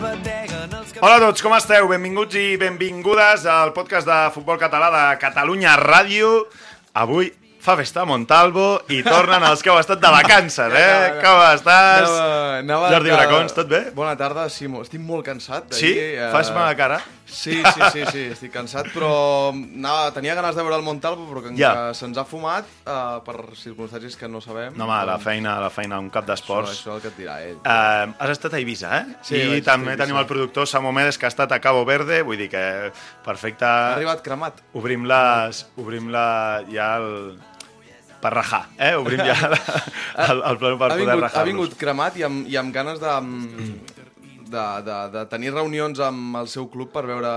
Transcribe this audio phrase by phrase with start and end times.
[0.00, 1.84] Hola a tots, com esteu?
[1.90, 6.30] Benvinguts i benvingudes al podcast de Futbol Català de Catalunya Ràdio.
[6.96, 7.28] Avui
[7.60, 11.20] fa festa a Montalvo i tornen els que heu estat de vacances, eh?
[11.20, 12.08] Com estàs?
[12.08, 13.82] Anava, anava Jordi Bracons, tot bé?
[13.92, 15.68] Bona tarda, sí, mo- estic molt cansat.
[15.76, 15.92] Sí?
[15.98, 17.02] eh, Fas mala cara?
[17.30, 19.10] Sí, sí, sí, sí, estic cansat, però
[19.54, 21.92] anava, tenia ganes de veure el Montalvo, però que, Ja.
[21.94, 24.74] se'ns ha fumat eh, per circumstàncies que no sabem.
[24.76, 26.70] No, home, la Doncs feina, la feina, un cap Això, d'esports.
[26.74, 27.56] això és el que et dirà ell.
[27.62, 29.14] Uh, has estat a Eivissa, eh?
[29.22, 32.36] Sí, I també tenim el productor Samu Medes, que ha estat a Cabo Verde, vull
[32.36, 32.64] dir que
[33.24, 33.64] perfecte.
[33.64, 34.60] Ha arribat cremat.
[34.74, 35.64] Obrim les...
[35.78, 36.26] Obrim la...
[36.72, 37.38] ja el...
[38.20, 38.94] per rajar, eh?
[39.00, 39.32] Obrim ja
[40.28, 41.36] el, el plano per ha, poder vingut, rajar-los.
[41.40, 43.14] ha vingut cremat i amb, i amb ganes de,
[44.50, 47.30] de, de, de tenir reunions amb el seu club per veure...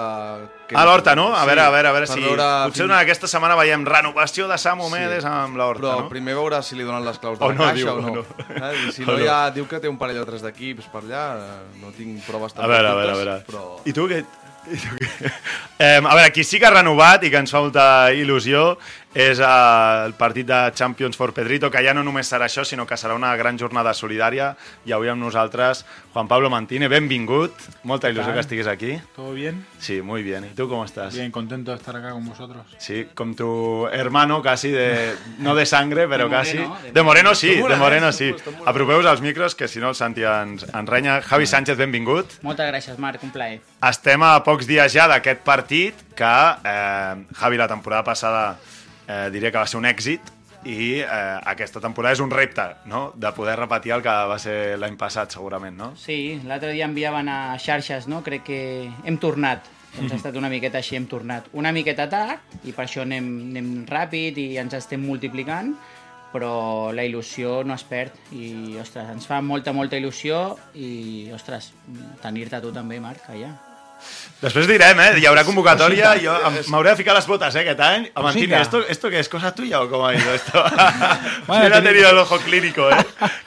[0.69, 1.29] Què A l'Horta, no?
[1.35, 2.19] A Sí, veure, a veure, a veure si...
[2.23, 6.09] veure Potser fins- aquesta setmana veiem renovació de Samu Medes amb l'Horta, Però no?
[6.11, 8.11] primer veure si li donen les claus de O la no, caixa diu, o no.
[8.11, 8.25] o no.
[8.57, 8.73] Eh?
[8.89, 9.25] I si no, no.
[9.25, 12.57] ja diu que té un parell o tres d'equips per allà, eh, no tinc proves
[12.57, 13.37] A veure, a veure, a veure.
[13.49, 13.65] Però...
[13.85, 14.23] I tu què?
[14.73, 15.31] I tu què?
[15.83, 18.73] Eh, a veure, qui sí que ha renovat i que ens fa molta il·lusió
[19.13, 19.47] és eh,
[20.07, 23.13] el partit de Champions for Pedrito, que ja no només serà això, sinó que serà
[23.15, 24.53] una gran jornada solidària.
[24.85, 27.53] I avui amb nosaltres, Juan Pablo Mantine, benvingut.
[27.83, 28.97] Molta il·lusió que estiguis aquí.
[29.15, 29.65] ¿Todo bien?
[29.79, 30.45] Sí, muy bien.
[30.45, 31.13] ¿Y tú cómo estás?
[31.13, 32.65] Bien, contento de estar acá con vosotros.
[32.77, 35.15] Sí, con tu hermano casi de...
[35.39, 36.57] No de sangre, però De casi.
[36.57, 38.33] Moreno, de De Moreno sí, de Moreno sí.
[38.65, 41.21] Apropeu-vos als micros, que si no el Santi ens, ens renya.
[41.21, 42.39] Javi Sánchez, benvingut.
[42.41, 43.61] Moltes gràcies, Marc, un plaer.
[43.83, 46.35] Estem a pocs dies ja d'aquest partit que,
[46.65, 48.57] eh, Javi, la temporada passada
[49.07, 50.31] eh, diré que va ser un èxit
[50.63, 51.05] i eh,
[51.51, 55.33] aquesta temporada és un repte, no?, de poder repetir el que va ser l'any passat,
[55.35, 55.91] segurament, no?
[55.99, 58.23] Sí, l'altre dia enviaven a xarxes, no?
[58.23, 58.61] Crec que
[59.03, 59.67] hem tornat.
[59.93, 61.51] Doncs ha estat una miqueta així, hem tornat.
[61.53, 65.75] Una miqueta tard, i per això anem, anem ràpid i ens estem multiplicant,
[66.33, 71.73] però la il·lusió no es perd i, ostres, ens fa molta, molta il·lusió i, ostres,
[72.23, 73.51] tenir-te tu també, Marc, allà.
[74.43, 75.11] Després direm, eh?
[75.21, 78.09] Hi haurà convocatòria, jo em- m'hauré de ficar les botes, eh, aquest any.
[78.13, 78.61] Amantini, Cosita.
[78.61, 79.29] ¿esto, ¿esto qué es?
[79.29, 80.61] ¿Cosa tuya o cómo ha ido esto?
[81.47, 82.95] Bueno, ¿Quién ha tenido el ojo clínico, eh?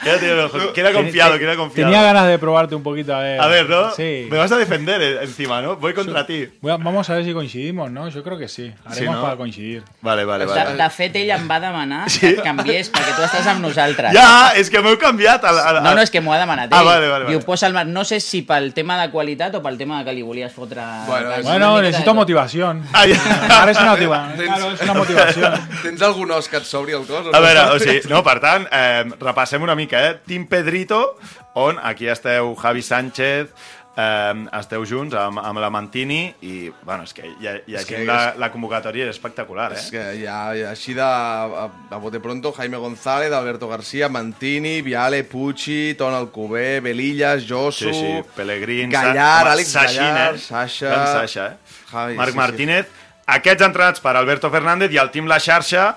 [0.03, 0.59] ¿Quién ha tenido el ojo?
[0.73, 1.37] ¿Quién ha confiado?
[1.37, 1.91] ¿Quién ha confiado?
[1.91, 3.41] Tenía ganas de probarte un poquito, a ver.
[3.41, 3.91] A ver, ¿no?
[3.95, 4.27] Sí.
[4.31, 5.77] Me vas a defender eh, encima, ¿no?
[5.77, 6.49] Voy contra ti.
[6.63, 8.09] Voy a- vamos a ver si coincidimos, ¿no?
[8.09, 8.73] Yo creo que sí.
[8.87, 9.23] Haremos ¿no?
[9.23, 9.83] para coincidir.
[10.01, 10.83] Vale, vale, De, vale.
[10.83, 14.15] de fet, ell em va demanar que et canviés perquè tu estàs amb nosaltres.
[14.17, 15.45] Ja, és que m'heu canviat.
[15.45, 16.79] Al, al, No, no, és que m'ho ha demanat ell.
[16.79, 17.47] Ah, vale, vale, Diu, vale.
[17.47, 17.85] posa el mar...
[17.87, 20.83] No sé si pel tema de qualitat o pel tema de que li volies fotre...
[21.07, 22.15] Bueno, és Bueno, necesito de tot.
[22.15, 22.83] motivación.
[22.93, 23.61] Ah, ja.
[23.61, 24.47] Ahora es una motivación.
[24.47, 25.69] Claro, es una motivación.
[25.83, 27.27] Tens algun os que et sobri el cos?
[27.27, 27.41] o A no?
[27.41, 30.15] veure, o sigui, no, per tant, eh, repassem una mica, eh?
[30.27, 31.17] Team Pedrito,
[31.55, 33.49] on aquí esteu Javi Sánchez,
[33.97, 38.35] eh, esteu junts amb, amb la Mantini i, bueno, és que, i aquí que la,
[38.39, 39.93] la convocatòria és espectacular, És eh?
[39.95, 45.23] que ja, ja així de, a, a bote pronto, Jaime González, Alberto García, Mantini, Viale,
[45.25, 50.45] Pucci, Ton Alcubé, Belillas, Josu, Sí, sí, Pellegrín, Gallar, Àlex Sachin, Gallar, eh?
[50.45, 50.93] Sasha...
[50.93, 51.81] Gran Sasha, eh?
[51.91, 52.43] Javi, Marc sí, sí.
[52.43, 52.95] Martínez.
[53.27, 55.89] Aquests entrenats per Alberto Fernández i el Team La Xarxa,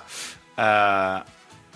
[0.58, 1.20] eh,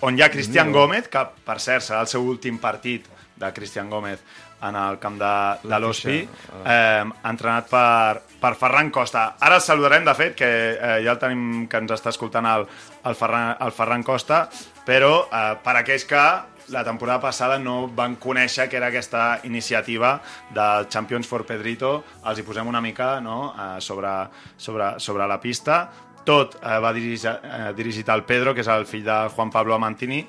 [0.04, 3.06] on hi ha Cristian Gómez, que per cert serà el seu últim partit
[3.38, 4.22] de Cristian Gómez
[4.68, 5.34] en el camp de,
[5.68, 6.20] de l'Hospi,
[6.64, 9.26] eh, entrenat per, per Ferran Costa.
[9.40, 12.66] Ara el saludarem, de fet, que eh, ja el tenim que ens està escoltant el,
[13.04, 14.44] el, Ferran, el Ferran Costa,
[14.86, 16.24] però eh, per aquells que
[16.68, 20.16] la temporada passada no van conèixer que era aquesta iniciativa
[20.54, 24.14] del Champions for Pedrito, els hi posem una mica no, eh, sobre,
[24.56, 25.84] sobre, sobre la pista.
[26.24, 29.76] Tot eh, va dirigir, eh, dirigit al Pedro, que és el fill de Juan Pablo
[29.76, 30.22] Amantini,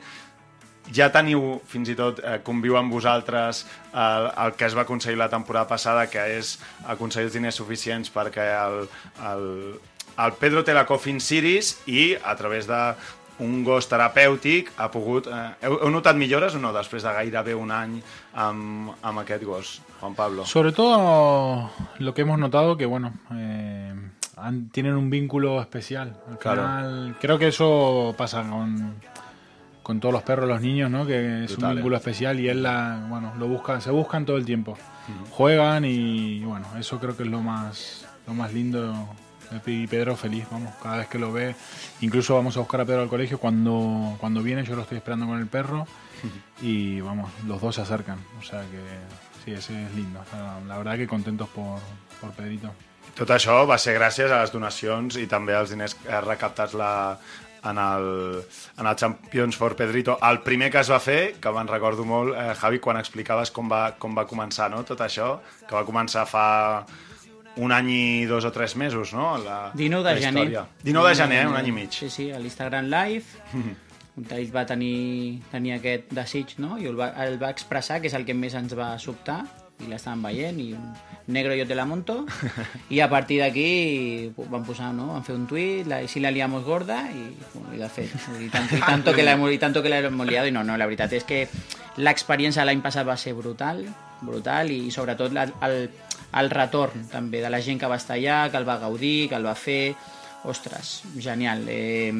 [0.93, 5.17] ja teniu, fins i tot, eh, conviu amb vosaltres el, el que es va aconseguir
[5.17, 8.87] la temporada passada, que és aconseguir els diners suficients perquè el,
[9.31, 9.45] el,
[10.17, 12.81] el Pedro té la Coffin Series i a través de
[13.43, 15.25] un gos terapèutic ha pogut...
[15.27, 17.97] Eh, heu, heu notat millores o no després de gairebé un any
[18.33, 20.45] amb, amb aquest gos, Juan Pablo?
[20.45, 23.93] Sobre todo lo que hemos notado que, bueno, eh,
[24.37, 26.15] han- tienen un vínculo especial.
[26.31, 26.61] Al Claro.
[26.61, 28.95] final, creo que eso pasa con,
[29.85, 31.05] con todos los perros, los niños, ¿no?
[31.05, 34.35] Que es Brutal, un vínculo especial y él la, bueno, lo busca, se buscan todo
[34.37, 34.75] el tiempo.
[35.29, 39.07] Juegan y bueno, eso creo que es lo más, lo más lindo.
[39.67, 41.55] Y Pedro feliz, vamos, cada vez que lo ve.
[42.01, 45.27] Incluso vamos a buscar a Pedro al colegio cuando, cuando viene, yo lo estoy esperando
[45.27, 45.85] con el perro
[46.63, 48.17] y vamos, los dos se acercan.
[48.39, 48.81] O sea que
[49.45, 50.19] sí, ese es lindo.
[50.19, 51.77] O sea, la verdad que contentos por,
[52.19, 52.73] por Pedrito.
[53.15, 57.19] Tot això va ser gràcies a les donacions i també als diners eh, recaptats la,
[57.69, 58.43] en, el,
[58.77, 60.17] en el Champions for Pedrito.
[60.21, 63.71] El primer que es va fer, que me'n recordo molt, eh, Javi, quan explicaves com
[63.71, 64.83] va, com va començar no?
[64.87, 66.47] tot això, que va començar fa
[67.57, 69.37] un any i dos o tres mesos, no?
[69.39, 70.43] La, 19 de la gener.
[70.43, 70.65] història.
[70.83, 71.47] 19 de gener, eh?
[71.47, 71.91] un any i mig.
[71.95, 73.43] Sí, sí, a l'Instagram Live.
[74.15, 76.77] un d'ells va tenir, tenir aquest desig, no?
[76.79, 79.41] I el va, el va expressar, que és el que més ens va sobtar,
[79.83, 82.23] i l'estàvem veient, i un negro yo te la monto,
[82.95, 85.09] i a partir d'aquí van posar, no?
[85.13, 88.49] Van fer un tuit, la, si la liamos gorda, i, bueno, i de fet, i,
[88.53, 90.87] tant, i, tanto que la, i tanto que la hemos liado, i no, no, la
[90.87, 91.45] veritat és que
[91.97, 93.83] l'experiència l'any passat va ser brutal,
[94.25, 95.89] brutal, i sobretot la, el,
[96.39, 99.39] el retorn també de la gent que va estar allà, que el va gaudir, que
[99.39, 99.95] el va fer,
[100.45, 101.65] ostres, genial.
[101.67, 102.13] Eh,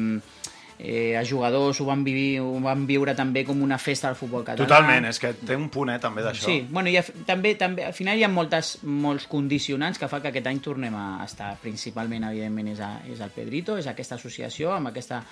[0.78, 4.44] eh, els jugadors ho van, vivir, ho van viure també com una festa del futbol
[4.44, 4.66] català.
[4.66, 6.44] Totalment, és que té un punt, eh, també, d'això.
[6.48, 10.20] Sí, bueno, i a, també, també, al final hi ha moltes, molts condicionants que fa
[10.22, 14.20] que aquest any tornem a estar principalment, evidentment, és, a, és el Pedrito, és aquesta
[14.20, 15.22] associació, amb aquesta...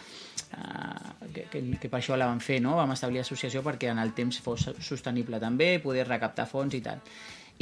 [0.55, 2.75] Uh, que, que, que per això la vam fer, no?
[2.79, 7.03] Vam establir l'associació perquè en el temps fos sostenible també, poder recaptar fons i tal.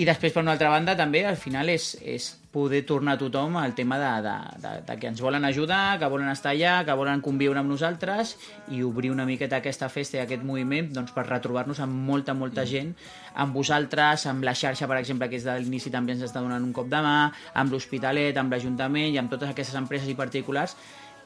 [0.01, 3.59] I després, per una altra banda, també, al final, és, és poder tornar a tothom
[3.61, 6.97] al tema de, de, de, de que ens volen ajudar, que volen estar allà, que
[6.97, 8.35] volen conviure amb nosaltres
[8.73, 12.65] i obrir una miqueta aquesta festa i aquest moviment doncs, per retrobar-nos amb molta, molta
[12.69, 12.95] gent,
[13.37, 16.65] amb vosaltres, amb la xarxa, per exemple, que és de l'inici també ens està donant
[16.65, 17.17] un cop de mà,
[17.61, 20.77] amb l'Hospitalet, amb l'Ajuntament i amb totes aquestes empreses i particulars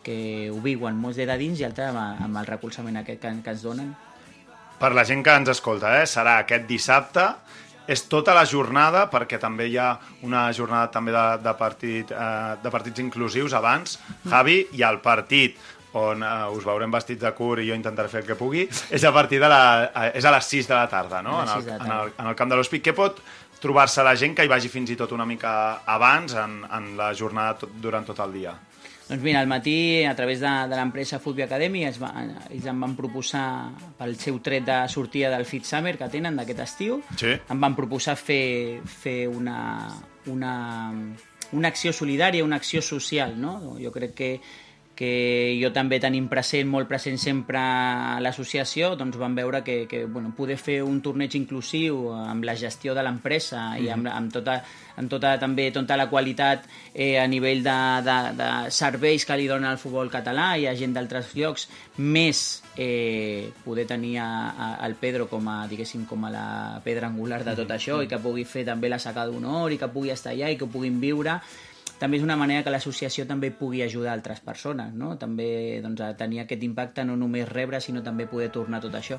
[0.06, 3.54] que ho viuen molts de dins i altres amb, amb el recolzament aquest que, que
[3.54, 3.94] ens donen.
[4.76, 7.30] Per la gent que ens escolta, eh, serà aquest dissabte,
[7.86, 9.92] és tota la jornada, perquè també hi ha
[10.26, 15.58] una jornada també de, de, partit, eh, de partits inclusius abans, Javi, i el partit
[15.96, 19.04] on eh, us veurem vestits de curt i jo intentaré fer el que pugui, és
[19.04, 21.40] a partir de la, eh, és a les 6 de la tarda, no?
[21.42, 22.84] En el, en, el, en el camp de l'Hospit.
[22.84, 23.22] Què pot
[23.62, 25.52] trobar-se la gent que hi vagi fins i tot una mica
[25.88, 28.56] abans en, en la jornada tot, durant tot el dia?
[29.08, 32.08] Doncs mira, al matí, a través de, de l'empresa Football Academy, es va,
[32.50, 33.44] ells em van proposar,
[33.98, 37.36] pel seu tret de sortida del Fit Summer que tenen d'aquest estiu, Sí.
[37.38, 39.92] em van proposar fer, fer una,
[40.26, 40.90] una,
[41.52, 43.76] una acció solidària, una acció social, no?
[43.78, 44.30] Jo crec que
[44.96, 50.06] que jo també tenim present, molt present sempre a l'associació, doncs vam veure que, que
[50.08, 54.56] bueno, poder fer un torneig inclusiu amb la gestió de l'empresa i amb, amb, tota,
[54.96, 56.64] amb tota, també tota la qualitat
[56.94, 57.76] eh, a nivell de,
[58.08, 61.68] de, de serveis que li dona el futbol català i a gent d'altres llocs,
[62.00, 62.42] més
[62.80, 66.48] eh, poder tenir a, a, el Pedro com a, diguéssim, com a la
[66.84, 69.92] pedra angular de tot això i que pugui fer també la saca d'honor i que
[69.92, 71.36] pugui estar allà i que puguin viure
[71.98, 75.16] també és una manera que l'associació també pugui ajudar altres persones, no?
[75.18, 79.18] També doncs, a tenir aquest impacte, no només rebre, sinó també poder tornar tot això.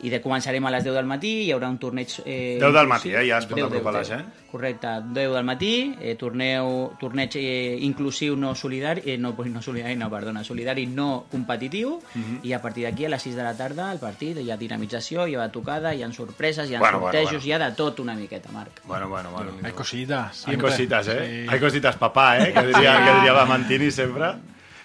[0.00, 2.12] I de començarem a les 10 del matí, hi haurà un torneig...
[2.24, 3.24] Eh, 10 del matí, eh?
[3.28, 4.08] Ja es pot 10, apropar la 10.
[4.08, 4.28] gent.
[4.52, 9.96] Correcte, 10 del matí, eh, torneu, torneig eh, inclusiu no solidari, eh, no, no solidari,
[9.96, 12.40] no, perdona, solidari no competitiu, Mhm.
[12.44, 15.26] i a partir d'aquí a les 6 de la tarda el partit, hi ha dinamització,
[15.26, 17.46] hi ha tocada, hi ha sorpreses, hi ha Bueno, bueno, sortejos, bueno.
[17.46, 18.80] hi ha de tot una miqueta, Marc.
[18.84, 19.50] Bueno, bueno, bueno.
[19.62, 20.46] Hay cositas.
[20.46, 20.70] Hay siempre.
[20.70, 21.44] cositas, ¿eh?
[21.44, 21.46] Sí.
[21.50, 22.52] Hay cositas, papá, ¿eh?
[22.52, 24.24] Que diría, que diría Bamantini siempre.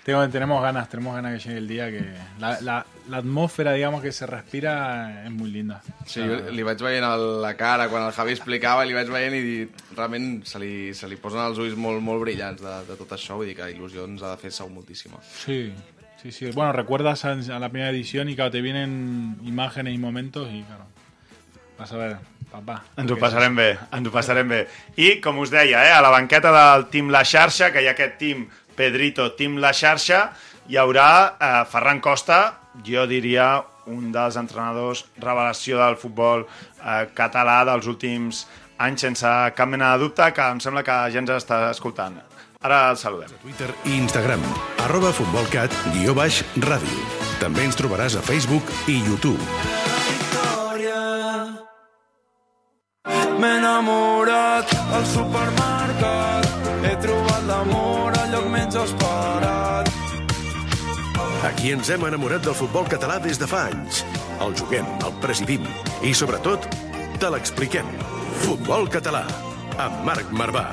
[0.06, 2.04] Tengo- tenemos ganas, tenemos ganas que llegue el día que
[2.40, 5.82] la, la- la atmósfera, digamos, que se respira es muy linda.
[6.06, 9.36] Sí, jo li vaig veient el, la cara quan el Javi explicava, li vaig veient
[9.36, 13.12] i realment se li, se li posen els ulls molt, molt brillants de, de tot
[13.16, 15.20] això, vull dir que il·lusió ens ha de fer segur moltíssima.
[15.46, 15.72] Sí,
[16.22, 16.52] sí, sí.
[16.52, 20.64] Bueno, recuerdas a, a la primera edición y claro, te vienen imágenes y momentos y
[20.64, 20.86] claro,
[21.80, 22.18] vas a ver,
[22.54, 22.80] papá.
[23.02, 24.64] Ens ho passarem bé, ens ho passarem bé.
[24.96, 27.96] I, com us deia, eh, a la banqueta del Team La Xarxa, que hi ha
[27.98, 28.46] aquest team
[28.78, 30.26] Pedrito, Team La Xarxa,
[30.70, 32.42] hi haurà eh, Ferran Costa,
[32.86, 33.56] jo diria
[33.92, 38.46] un dels entrenadors revelació del futbol eh, català dels últims
[38.84, 42.22] anys, sense cap mena de dubte, que em sembla que ja ens està escoltant.
[42.64, 43.34] Ara el saludem.
[43.44, 44.44] Twitter i Instagram,
[44.86, 47.08] arroba futbolcat, guió baix, ràdio.
[47.44, 49.42] També ens trobaràs a Facebook i YouTube.
[53.04, 56.46] M'he enamorat al supermercat,
[56.88, 59.90] he trobat l'amor al lloc menys esperat.
[61.50, 64.06] Aquí ens hem enamorat del futbol català des de fa anys.
[64.40, 65.68] El juguem, el presidim
[66.00, 66.70] i, sobretot,
[67.20, 67.92] te l'expliquem.
[68.46, 69.26] Futbol català,
[69.76, 70.70] amb Marc Marvà.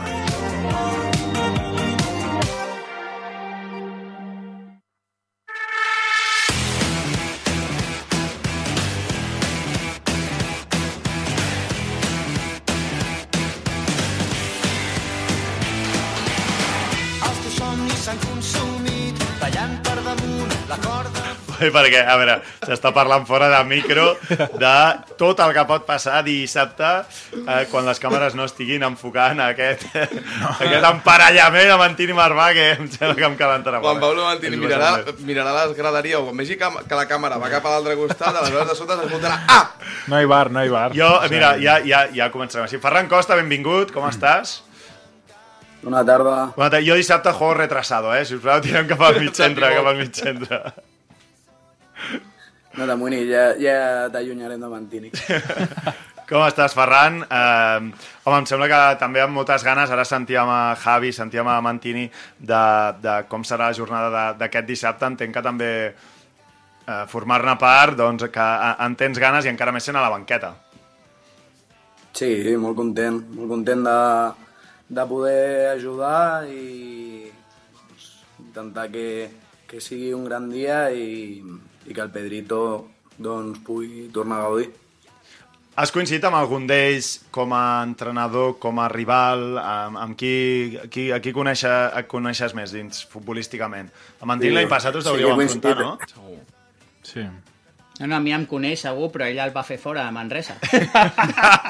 [21.77, 24.75] Perquè, a veure, s'està parlant fora de micro de
[25.21, 29.87] tot el que pot passar dissabte eh, quan les càmeres no estiguin enfocant aquest,
[30.41, 30.55] no.
[30.57, 34.07] aquest emparellament amb Antini Marvà que em sembla que em calentarà Juan molt.
[34.07, 34.93] Pablo Mantini mirarà,
[35.27, 38.33] mirarà les graderies o quan vegi que, que la càmera va cap a l'altre costat,
[38.33, 39.63] aleshores de sota s'escoltarà Ah!
[40.07, 40.91] No hay bar, no hay bar.
[40.97, 42.81] Jo, mira, ja, ja, ja començarem així.
[42.83, 44.61] Ferran Costa, benvingut, com estàs?
[45.83, 46.37] Bona tarda.
[46.57, 46.85] Bona tarda.
[46.87, 48.25] Jo dissabte juego retrasado, eh?
[48.25, 50.63] Si us plau, tirem cap al mig centre, cap al mig centre.
[52.79, 53.77] No t'amoïnis, ja, ja
[54.13, 55.11] t'allunyarem de Mantini.
[56.31, 57.25] Com estàs, Ferran?
[57.27, 57.79] Eh,
[58.23, 62.05] home, em sembla que també amb moltes ganes, ara sentíem a Javi, sentíem a Mantini
[62.39, 62.61] de,
[63.03, 65.09] de com serà la jornada d'aquest dissabte.
[65.11, 68.47] Entenc que també eh, formar-ne part, doncs, que
[68.87, 70.53] en tens ganes i encara més sent a la banqueta.
[72.15, 72.31] Sí,
[72.63, 73.99] molt content, molt content de,
[75.01, 77.27] de poder ajudar i
[77.75, 78.07] doncs,
[78.39, 79.09] intentar que,
[79.67, 81.43] que sigui un gran dia i,
[81.91, 82.61] i que el Pedrito
[83.19, 84.71] doncs, pugui tornar a gaudir.
[85.81, 89.59] Has coincidit amb algun d'ells com a entrenador, com a rival?
[89.59, 90.33] Amb, amb qui,
[90.93, 93.89] qui, a qui conèixer, et coneixes més dins futbolísticament?
[94.21, 96.19] Amb Antini Sí, l'any passat us sí hauríeu enfrontar, coincidit.
[96.19, 97.07] no?
[97.07, 97.25] Sí.
[98.01, 100.55] No, no, a mi em coneix segur, però ell el va fer fora de Manresa.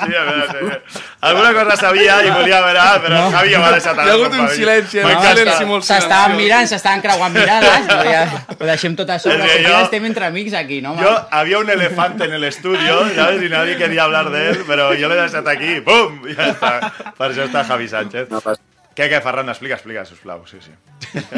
[0.01, 1.01] Sí, a veure, sí.
[1.29, 3.31] Alguna cosa sabia i volia veure, però no.
[3.35, 5.03] Javi ja m'ha deixat Hi ha hagut un silenci, eh?
[5.05, 5.35] un M'encanta.
[5.41, 8.23] silenci molt S'estaven mirant, s'estaven creuant mirades, però ja
[8.55, 10.95] ho deixem tot a sobre, És que perquè jo- estem entre amics aquí, no?
[11.03, 13.43] Yo, había un elefante en el estudio, ¿sabes?
[13.43, 16.23] Y nadie quería hablar de él, pero yo le he deixat aquí, ¡pum!
[16.31, 16.73] I ja està.
[17.19, 18.31] Per això està Javi Sánchez.
[18.31, 18.63] No passa.
[19.01, 19.49] Què, què, Ferran?
[19.49, 20.43] Explica, explica, sisplau.
[20.51, 20.75] Sí, sí.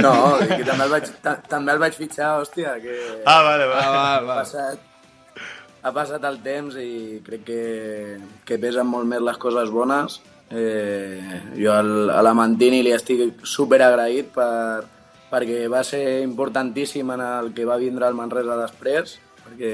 [0.02, 0.12] No,
[0.50, 3.92] que també el vaig, ta, també el vaig fitxar, hòstia, que Ah, vale, Ah, vale.
[3.94, 4.38] va, ha, va.
[4.40, 4.80] passat,
[5.82, 7.60] ha passat el temps i crec que,
[8.48, 10.18] que pesen molt més les coses bones.
[10.50, 11.22] Eh,
[11.56, 14.82] jo al, a la Mantini li estic super agraït per,
[15.30, 19.14] perquè va ser importantíssim en el que va vindre al Manresa després,
[19.46, 19.72] perquè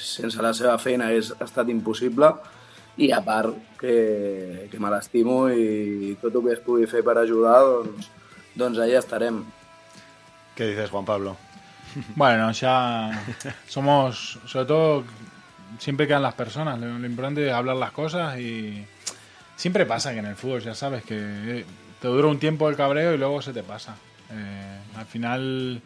[0.00, 2.30] sense la seva feina hagués estat impossible
[3.00, 7.60] i a part que, me l'estimo i tot el que es pugui fer per ajudar,
[7.64, 8.10] doncs,
[8.60, 9.44] doncs allà estarem.
[10.54, 11.36] ¿Qué dices, Juan Pablo?
[12.14, 13.10] Bueno, ya
[13.66, 15.04] somos, sobre todo,
[15.78, 16.78] siempre quedan las personas.
[16.78, 18.86] Lo, lo importante es hablar las cosas y
[19.56, 21.64] siempre pasa que en el fútbol, ya sabes, que eh,
[22.00, 23.96] te dura un tiempo el cabreo y luego se te pasa.
[24.30, 25.82] Eh, al final,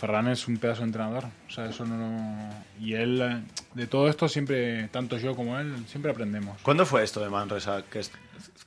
[0.00, 1.24] Ferran es un pedazo de entrenador.
[1.46, 3.42] O sea, eso no, no- Y él, eh,
[3.74, 6.58] de todo esto, siempre, tanto yo como él, siempre aprendemos.
[6.62, 7.82] ¿Cuándo fue esto de Manresa?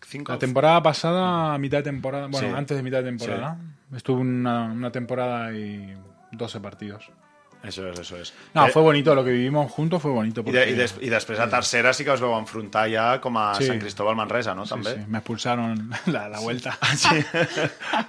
[0.06, 0.32] ¿Cinco?
[0.32, 2.54] La temporada pasada, a mitad de temporada, bueno, Sí.
[2.56, 3.58] antes de mitad de temporada,
[3.96, 5.96] estuve una, una temporada y
[6.32, 7.10] 12 partidos.
[7.64, 8.34] Eso es, eso es.
[8.54, 10.42] No, Eh, fue bonito, lo que vivimos juntos fue bonito.
[10.42, 13.22] I, Porque, de, i, des, I després a tercera sí que us veu enfrontar ja
[13.24, 13.64] com a Sí.
[13.70, 14.66] Sant Cristóbal Manresa, no?
[14.66, 14.96] sí, També.
[14.96, 16.78] sí, me expulsaron la, la vuelta.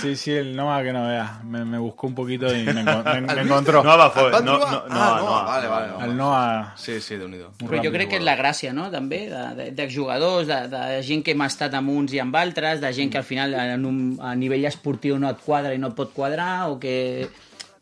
[0.00, 1.40] sí, sí, el Nova que no vea.
[1.44, 3.82] Me, me buscó un poquito y me, me- me encontró.
[3.82, 4.26] No va fort.
[4.28, 6.04] Et van No, no, no, Ah, no, no, vale, vale, no.
[6.04, 6.72] El Nova...
[6.76, 7.52] Sí, sí, déu-n'hi-do.
[7.60, 10.68] muy Però jo crec que és la gràcia, no?, també, de, de, de jugadors, de,
[10.68, 13.54] de gent que hem estat amb uns i amb altres, de gent que al final
[13.54, 17.28] en un, a nivell esportiu no et quadra i no et pot quadrar, o que...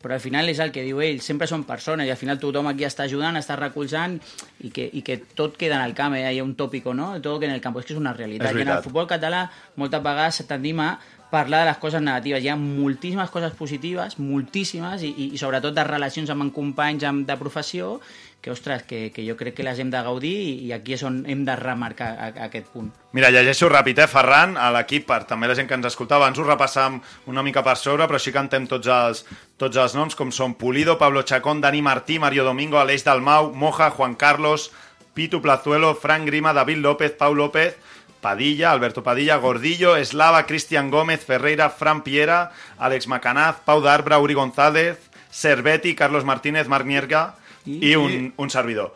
[0.01, 2.71] Però al final és el que diu ell, sempre són persones i al final tothom
[2.71, 4.17] aquí està ajudant, està recolzant
[4.65, 6.25] i que, i que tot queda en el camp, eh?
[6.27, 7.13] hi ha un tòpico, no?
[7.21, 8.51] Tot queda en el camp, és que és una realitat.
[8.51, 9.45] És I en el futbol català
[9.77, 10.95] moltes vegades tendim a
[11.31, 12.43] parlar de les coses negatives.
[12.43, 17.23] Hi ha moltíssimes coses positives, moltíssimes, i, i, i sobretot de relacions amb companys amb,
[17.29, 17.95] de professió,
[18.41, 20.33] que, ostres, que, que jo crec que les hem de gaudir
[20.65, 22.89] i, aquí és on hem de remarcar a, a aquest punt.
[23.13, 26.25] Mira, llegeixo ràpid, eh, Ferran, a l'equip, per també la gent que ens escoltava.
[26.25, 26.97] Abans ho repassàvem
[27.29, 29.23] una mica per sobre, però que cantem tots els,
[29.61, 33.91] tots els noms, com són Pulido, Pablo Chacón, Dani Martí, Mario Domingo, Aleix Dalmau, Moja,
[33.91, 34.71] Juan Carlos,
[35.13, 37.77] Pitu Plazuelo, Frank Grima, David López, Pau López,
[38.21, 44.33] Padilla, Alberto Padilla, Gordillo, Eslava, Cristian Gómez, Ferreira, Fran Piera, Àlex Macanaz, Pau d'Arbra, Uri
[44.33, 44.97] González,
[45.29, 48.93] Cerveti, Carlos Martínez, Marc Nierga i, un, un servidor.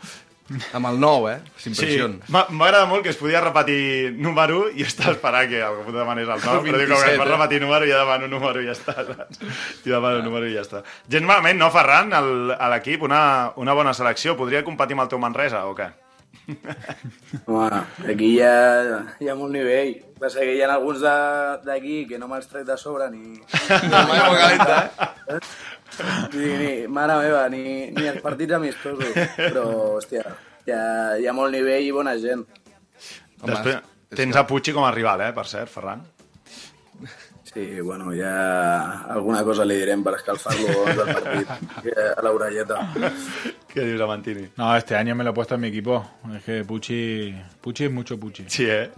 [0.77, 1.39] Amb el nou, eh?
[1.57, 2.19] Sí, S'impression.
[2.29, 6.37] m'ha- m'agrada molt que es podia repetir número i estava esperant que algú demanés el
[6.45, 7.31] nom, però dic que 27, per eh?
[7.31, 8.93] repetir número ja demano número i ja està.
[9.07, 9.39] saps?
[9.85, 10.83] I demano número i ja està.
[11.09, 14.37] Gens malament, no, Ferran, el- a l'equip, una, una bona selecció.
[14.37, 15.89] Podria competir amb el teu Manresa o què?
[17.45, 17.79] Home,
[18.11, 19.93] aquí hi ha, hi ha molt nivell.
[20.19, 23.35] Passa que hi ha alguns de- d'aquí que no me'ls trec de sobre ni...
[23.39, 24.77] Mai molt calenta,
[25.35, 25.39] eh?
[26.33, 27.63] Ni, ni, mare meva, ni,
[27.95, 29.13] ni els partits amistosos.
[29.37, 29.65] Però,
[29.97, 30.23] hòstia,
[30.67, 30.83] hi ha,
[31.21, 32.45] hi ha molt nivell i bona gent.
[33.41, 33.79] Home, Després,
[34.11, 36.03] és tens a Puig com a rival, eh, per cert, Ferran.
[37.55, 41.53] Sí, bueno, ja alguna cosa li direm per escalfar-lo del partit
[41.85, 42.81] que a l'orelleta.
[43.71, 44.49] Què dius, Amantini?
[44.57, 46.01] No, este año me lo he puesto en mi equipo.
[46.35, 48.43] Es que Pucci, Pucci es mucho Pucci.
[48.47, 48.89] Sí, eh?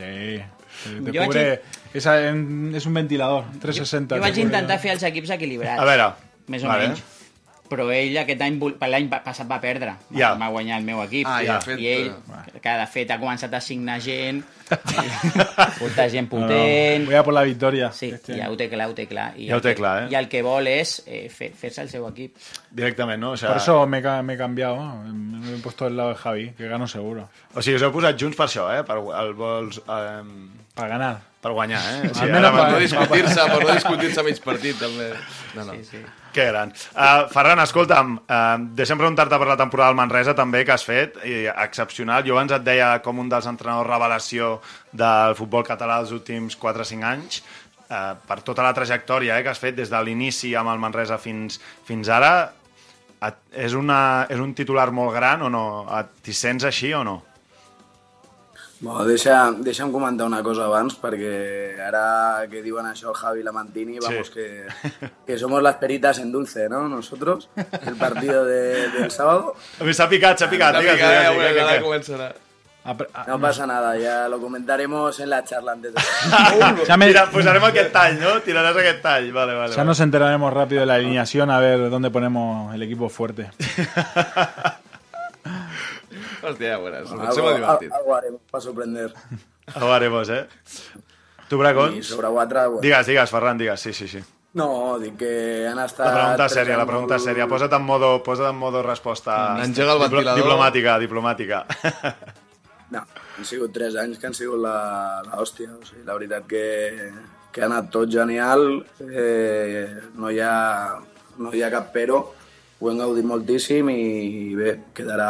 [0.82, 0.90] Sí.
[0.90, 1.62] Te, te Yo cubre,
[1.94, 4.16] esa- en- es un ventilador, 360.
[4.16, 5.80] Jo te vaig intentar fer els equips equilibrats.
[5.80, 6.10] A veure,
[6.48, 6.88] Més o vale.
[6.88, 7.04] menys.
[7.70, 9.94] Però ell aquest any, per l'any pa- passat va perdre.
[10.16, 10.34] Ja.
[10.36, 11.28] va guanyar el meu equip.
[11.28, 14.44] Ah, ja ha fet, I ell, eh, que de fet ha començat a signar gent,
[15.82, 17.92] molta gent No, no, potent, voy a por la victoria.
[17.92, 19.32] Sí, este ja ho té clar, ho té clar.
[19.40, 20.08] I Ja ho el té clar, eh?
[20.12, 22.36] I el que vol és eh, fer- fer-se el seu equip.
[22.72, 23.32] Directament, no?
[23.32, 24.76] O, sigui, Por eso me, he ca- me he cambiado.
[24.78, 25.04] ¿no?
[25.14, 27.30] Me he puesto del lado de Javi, que gano seguro.
[27.54, 28.84] o sigui, us heu posat junts per això, eh?
[28.84, 30.24] Per, el vols, eh,
[30.78, 31.16] Para ganar.
[31.42, 32.10] per guanyar, eh?
[32.10, 35.06] O sigui, Almenys ara Per no discutir-se, per no discutir-se a mig partit, també.
[35.56, 35.76] No, no.
[35.78, 36.02] Sí, sí.
[36.34, 36.74] Que gran.
[36.94, 41.16] Uh, Ferran, escolta'm, uh, deixa'm preguntar-te per la temporada del Manresa també que has fet,
[41.26, 42.26] i excepcional.
[42.28, 44.58] Jo abans et deia com un dels entrenadors revelació
[44.92, 47.40] del futbol català dels últims 4 o 5 anys,
[47.88, 51.18] uh, per tota la trajectòria eh, que has fet des de l'inici amb el Manresa
[51.22, 52.52] fins, fins ara,
[53.22, 55.64] et, és, una, és un titular molt gran o no?
[56.02, 57.22] Et- T'hi sents així o no?
[58.80, 63.44] Bueno, deixa, deixa'm comentar una cosa abans, perquè ara que diuen això el Javi i
[63.44, 64.34] la Mantini, vamos, Sí.
[64.34, 64.68] que,
[65.26, 66.88] que somos las peritas en dulce, ¿no?
[66.88, 69.56] Nosotros, el partido de- del sábado.
[69.80, 70.78] A mi s'ha picat, s'ha picat.
[70.78, 72.34] Digues, mica, eh, digues, començarà.
[72.90, 76.02] Ah, No pasa nada, ya lo comentaremos en la charla antes de...
[76.88, 78.38] ya, me- Tira, posarem aquest tall, no?
[78.46, 79.34] Tiraràs aquest tall.
[79.34, 79.88] Vale, vale, ya vale.
[79.88, 83.50] nos enteraremos rápido de la alineación a ver dónde ponemos el equipo fuerte.
[86.42, 87.12] Hòstia, ja veuràs.
[87.12, 87.92] Em algo, sembla divertit.
[87.98, 89.14] algo haremos para sorprender.
[89.82, 90.48] Ho haremos, eh?
[91.50, 91.96] Tu, Bracons?
[91.98, 94.20] Y sobre quatre, bueno, Digues, digues, Ferran, digues, sí, sí, sí.
[94.58, 96.08] No, dic que han estat...
[96.08, 97.48] La pregunta sèria, la pregunta molt- sèria.
[97.48, 99.36] Posa't en modo, posa't en modo resposta...
[99.64, 100.40] Engega el ventilador.
[100.42, 101.60] Diplomàtica, diplomàtica.
[102.90, 103.02] No,
[103.38, 105.74] han sigut tres anys que han sigut la, la hòstia.
[105.76, 106.64] O sigui, la veritat que,
[107.52, 108.64] que ha anat tot genial,
[109.04, 110.54] eh, no, hi ha,
[111.44, 112.22] no hi ha cap però,
[112.80, 115.30] ho hem gaudit moltíssim i bé, quedarà,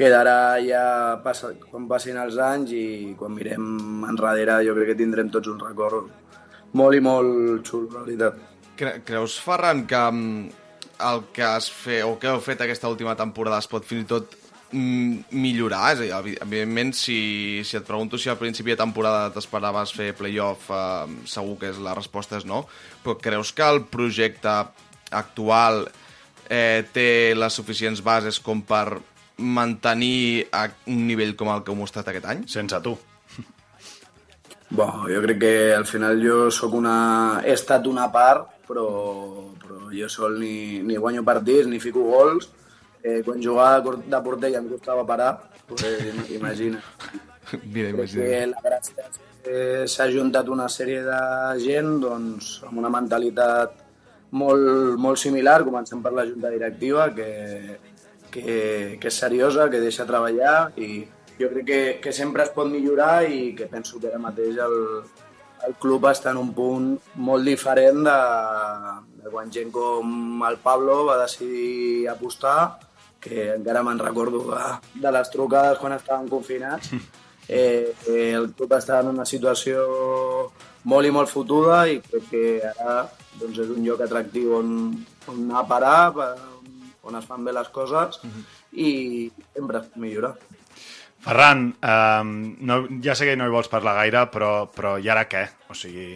[0.00, 0.84] quedarà ja
[1.24, 2.84] passa, quan passin els anys i
[3.20, 6.08] quan mirem enrere jo crec que tindrem tots un record
[6.72, 8.36] molt i molt xulo, la veritat.
[8.80, 10.50] Cre creus, Ferran, que mm,
[11.10, 14.08] el que has fet o que heu fet aquesta última temporada es pot fins i
[14.08, 14.36] tot
[14.72, 15.92] mm, millorar?
[15.96, 17.18] És a dir, evi- evidentment, si,
[17.66, 21.82] si et pregunto si al principi de temporada t'esperaves fer playoff, eh, segur que és,
[21.82, 22.62] la resposta és no,
[23.04, 24.54] però creus que el projecte
[25.10, 25.82] actual
[26.48, 29.00] eh, té les suficients bases com per
[29.40, 32.44] mantenir a un nivell com el que heu mostrat aquest any?
[32.48, 32.94] Sense tu.
[34.70, 37.40] Bo, jo crec que al final jo sóc una...
[37.44, 38.86] He estat una part, però,
[39.58, 42.46] però jo sol ni, ni guanyo partits, ni fico gols.
[43.02, 45.32] Eh, quan jugava de porter ja em costava parar,
[45.66, 45.82] pues,
[46.38, 46.78] imagina.
[47.64, 48.46] Mira, Crec que imagina.
[48.54, 51.20] la gràcia és que s'ha juntat una sèrie de
[51.64, 53.72] gent doncs, amb una mentalitat
[54.36, 57.30] molt, molt similar, comencem per la junta directiva, que,
[58.30, 61.04] que, que és seriosa, que deixa treballar i
[61.40, 64.76] jo crec que, que sempre es pot millorar i que penso que ara mateix el,
[65.66, 68.18] el club està en un punt molt diferent de,
[69.22, 72.78] de quan gent com el Pablo va decidir apostar,
[73.20, 74.60] que encara me'n recordo de,
[75.02, 76.92] de les trucades quan estàvem confinats,
[77.48, 79.82] eh, eh, el club està en una situació
[80.88, 83.02] molt i molt fotuda i crec que ara
[83.40, 84.70] doncs, és un lloc atractiu on,
[85.28, 86.49] on anar a parar, per-
[87.08, 88.20] on es fan bé les coses
[88.72, 90.34] i sempre es pot millorar.
[91.20, 92.30] Ferran, um,
[92.64, 95.42] no, ja sé que no hi vols parlar gaire, però, però i ara què?
[95.68, 96.14] O sigui,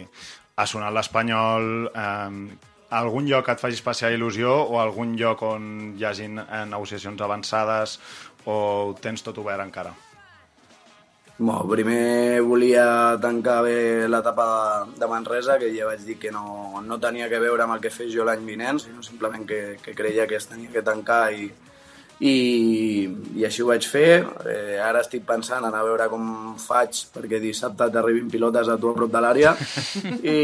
[0.55, 1.69] ha sonat l'Espanyol...
[1.93, 2.47] Um,
[2.95, 7.21] algun lloc que et faci especial il·lusió o algun lloc on hi hagin eh, negociacions
[7.21, 7.97] avançades
[8.45, 9.91] o ho tens tot obert encara?
[11.37, 16.97] Bueno, primer volia tancar bé l'etapa de, Manresa, que ja vaig dir que no, no
[17.03, 20.27] tenia que veure amb el que fes jo l'any vinent, sinó simplement que, que creia
[20.31, 21.49] que es tenia que tancar i,
[22.23, 22.35] i,
[23.35, 24.23] i així ho vaig fer.
[24.47, 28.93] Eh, ara estic pensant en a veure com faig perquè dissabte t'arribin pilotes a tu
[28.93, 29.51] a prop de l'àrea
[30.23, 30.39] i,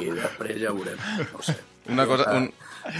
[0.06, 0.96] i després ja ho veurem.
[1.26, 1.60] No ho sé.
[1.90, 2.50] Una cosa, un,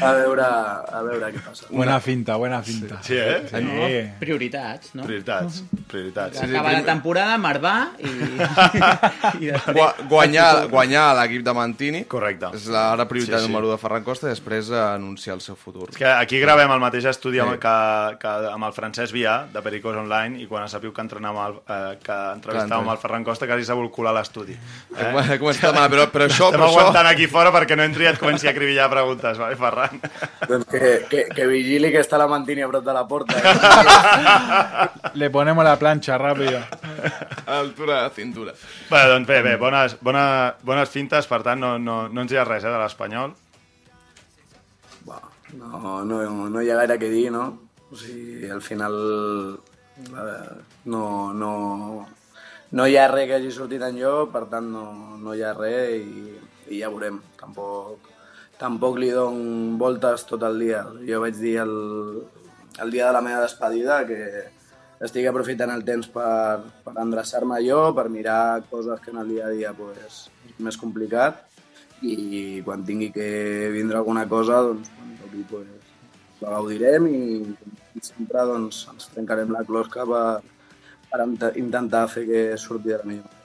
[0.01, 1.65] A veure, a veure què passa.
[1.73, 2.99] Buena finta, buena finta.
[3.03, 3.47] Sí, eh?
[3.49, 3.63] Sí.
[3.65, 3.87] No,
[4.21, 5.07] prioritats, no?
[5.07, 6.37] Prioritats, prioritats.
[6.37, 8.11] sí, Acaba la primer- temporada, Marbà i...
[9.41, 9.75] i després...
[9.79, 12.51] Gua- guanyar, guanyar l'equip de Mantini Correcte.
[12.57, 13.47] és la ara prioritat Sí, sí, sí.
[13.47, 13.53] sí.
[13.53, 15.89] número 1 de Ferran Costa i després anunciar el seu futur.
[15.91, 17.61] És que aquí gravem el mateix estudi amb, Sí.
[17.65, 17.75] que,
[18.21, 21.99] que, amb el Francesc Vià, de Pericos Online, i quan sapiu que entrenàvem el, eh,
[22.05, 24.55] que entrevistàvem el Ferran Costa, quasi s'ha volgut colar a l'estudi.
[24.97, 25.11] Eh?
[25.35, 26.51] He començat demanar, però, però això...
[26.51, 26.79] Estem Però això...
[26.85, 30.01] aguantant aquí fora perquè no entri i et comenci a acribillar preguntes, vale, Ferran?
[30.49, 33.37] Doncs que, que, que vigili que està la Mantini a prop de la porta.
[33.37, 35.11] Eh?
[35.21, 36.61] Le ponemos la plancha rápido.
[37.47, 38.55] Altura de cintura.
[38.91, 40.25] Bé, doncs bé, bé, bones, bona,
[40.63, 43.35] bones fintes, per tant, no, no, no ens hi ha res, eh, de l'Espanyol.
[45.09, 45.21] Bah,
[45.59, 47.49] no, no, no hi ha gaire que dir, no?
[47.91, 48.95] O sigui, al final
[50.85, 52.07] no, no,
[52.71, 54.85] no hi ha res que hagi sortit en jo, per tant no,
[55.19, 56.37] no hi ha res i,
[56.71, 57.19] i ja veurem.
[57.41, 58.10] Tampoc,
[58.61, 60.85] tampoc li dono voltes tot el dia.
[61.09, 61.75] Jo vaig dir el,
[62.85, 64.21] el dia de la meva despedida que
[65.01, 69.47] estic aprofitant el temps per, per endreçar-me jo, per mirar coses que en el dia
[69.49, 71.47] a dia pues, és més complicat
[72.05, 75.91] i quan tingui que vindre alguna cosa, doncs, quan toqui, pues,
[76.41, 77.21] la gaudirem i,
[77.97, 80.41] i sempre doncs, ens trencarem la closca per,
[81.11, 83.40] per int- intentar fer que surti de la millor.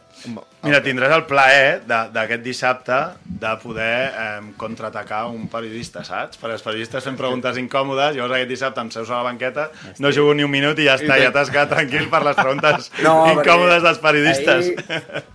[0.65, 6.39] Mira, tindràs el plaer de- d'aquest dissabte de poder eh, contraatacar un periodista, saps?
[6.41, 10.11] Perquè els periodistes fent preguntes incòmodes, llavors aquest dissabte em seus a la banqueta, no
[10.11, 13.17] jugo ni un minut i ja està, ja t'has quedat tranquil per les preguntes No,
[13.35, 14.71] incòmodes dels periodistes.
[14.89, 15.23] Ahir,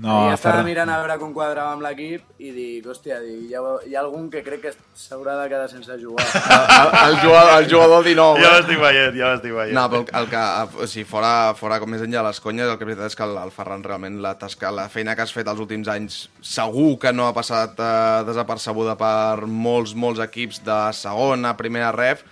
[0.00, 0.66] No, ahir estava Ferran.
[0.68, 4.00] mirant a veure com quadrava amb l'equip i dic, hòstia, dic, hi, ha, hi ha
[4.02, 6.24] algun que crec que s'haurà de quedar sense jugar.
[6.78, 8.42] El, el, jugador, el jugador 19.
[8.42, 8.54] Ja eh?
[8.58, 9.74] l'estic veient, ja l'estic veient.
[9.76, 10.44] No, però el, el que,
[10.84, 13.18] o sigui, fora, fora com més enllà de les conyes, el que és veritat és
[13.18, 16.20] que el, el Ferran realment la tasca, la feina que has fet els últims anys
[16.44, 17.92] segur que no ha passat eh,
[18.28, 22.24] desapercebuda per molts, molts equips de segona, primera ref,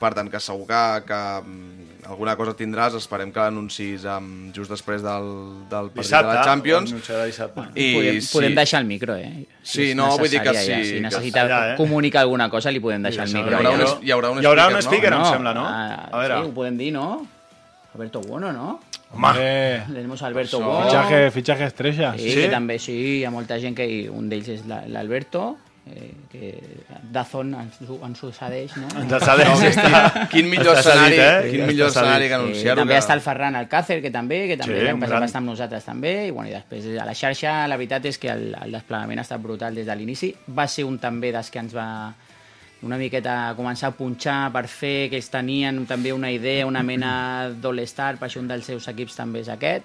[0.00, 4.70] per tant que segur que, que mm, alguna cosa tindràs, esperem que l'anuncis um, just
[4.70, 5.26] després del,
[5.70, 6.92] del partit dissabte, de la Champions.
[6.94, 7.64] dissabte.
[7.74, 8.32] I podem, sí.
[8.32, 9.46] podem deixar el micro, eh?
[9.62, 11.76] Sí, és no, vull dir que sí, Si que necessita allà, eh?
[11.76, 13.60] comunicar alguna cosa, li podem deixar el deixar micro.
[13.60, 13.98] Hi haurà un, ja.
[14.06, 15.24] hi haurà un Hi haurà un speaker, speaker, no?
[15.26, 15.64] em sembla, no?
[15.66, 16.34] Ah, A veure.
[16.42, 17.26] Sí, ho podem dir, no?
[17.94, 18.80] Alberto Bueno, no?
[19.12, 20.60] Hombre, Tenemos a Alberto.
[20.60, 20.86] Bueno.
[20.86, 22.14] fichaje, fichaje estrella.
[22.18, 22.40] Sí, Sí?
[22.42, 25.56] que també, sí, hi ha molta gent que un d'ells és la- l'Alberto,
[25.86, 26.58] eh, que
[27.12, 28.88] Dazon ens, ho- ens ho cedeix, no?
[29.00, 30.26] Ens cedeix, està.
[30.32, 31.50] Quin millor Està cedit, escenari, eh?
[31.50, 32.80] quin Està millor escenari que Sí, anunciar-ho.
[32.80, 35.00] també que- està el Ferran Alcácer, que també, que també Sí, gran.
[35.00, 38.18] va estar amb nosaltres també, i, bueno, i després a la xarxa la veritat és
[38.18, 40.34] que el, el desplegament ha estat brutal des de l'inici.
[40.48, 42.12] Va ser un també dels que ens va
[42.82, 47.48] una miqueta començar a punxar per fer que ells tenien també una idea, una mena
[47.48, 49.84] d'all-star, per això un dels seus equips també és aquest.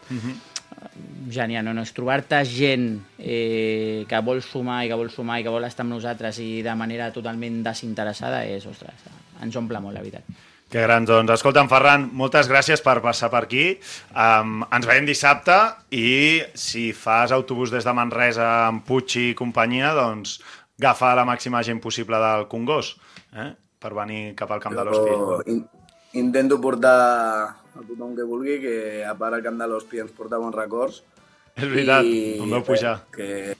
[1.31, 5.45] Genial, no, no, és trobar-te gent eh, que vol sumar i que vol sumar i
[5.45, 9.05] que vol estar amb nosaltres i de manera totalment desinteressada és, ostres,
[9.41, 10.27] ens omple molt, la veritat.
[10.71, 11.33] Que grans, doncs.
[11.35, 13.65] Escolta'm, Ferran, moltes gràcies per passar per aquí.
[14.11, 15.57] Um, ens veiem dissabte
[15.91, 20.39] i si fas autobús des de Manresa amb Puig i companyia, doncs
[20.81, 22.97] agafa la màxima gent possible del Congost
[23.37, 23.51] eh?
[23.79, 25.61] per venir cap al Camp de in,
[26.17, 28.75] intento portar a tothom que vulgui, que
[29.07, 31.01] a part el Camp de l'Hospi ens porta bons records.
[31.55, 32.95] És veritat, I veu res, pujar.
[33.13, 33.55] Que,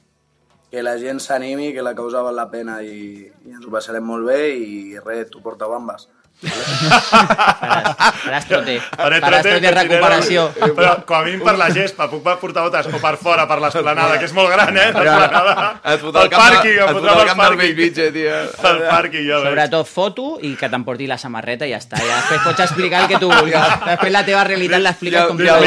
[0.72, 4.06] que la gent s'animi, que la causa val la pena i, i ens ho passarem
[4.08, 6.08] molt bé i res, tu porta bambes.
[6.42, 8.76] Faràs, faràs trote.
[8.98, 10.46] Faré Faràs trote, recuperació.
[10.78, 14.18] Però com a mínim per la gespa, puc portar botes o per fora, per l'esplanada,
[14.20, 14.88] que és molt gran, eh?
[14.92, 15.68] L'esplanada.
[15.94, 17.62] Et fotrà El pàrquing, et em fotrà al camp del pàrquing.
[17.62, 18.38] Bellvitge, tio.
[18.72, 19.50] El pàrquing, jo veig.
[19.52, 22.00] Sobretot foto i que t'emporti la samarreta i ja està.
[22.02, 23.58] Ja després pots explicar el que tu vulguis.
[23.86, 25.60] Després la teva realitat l'expliques com tu ja.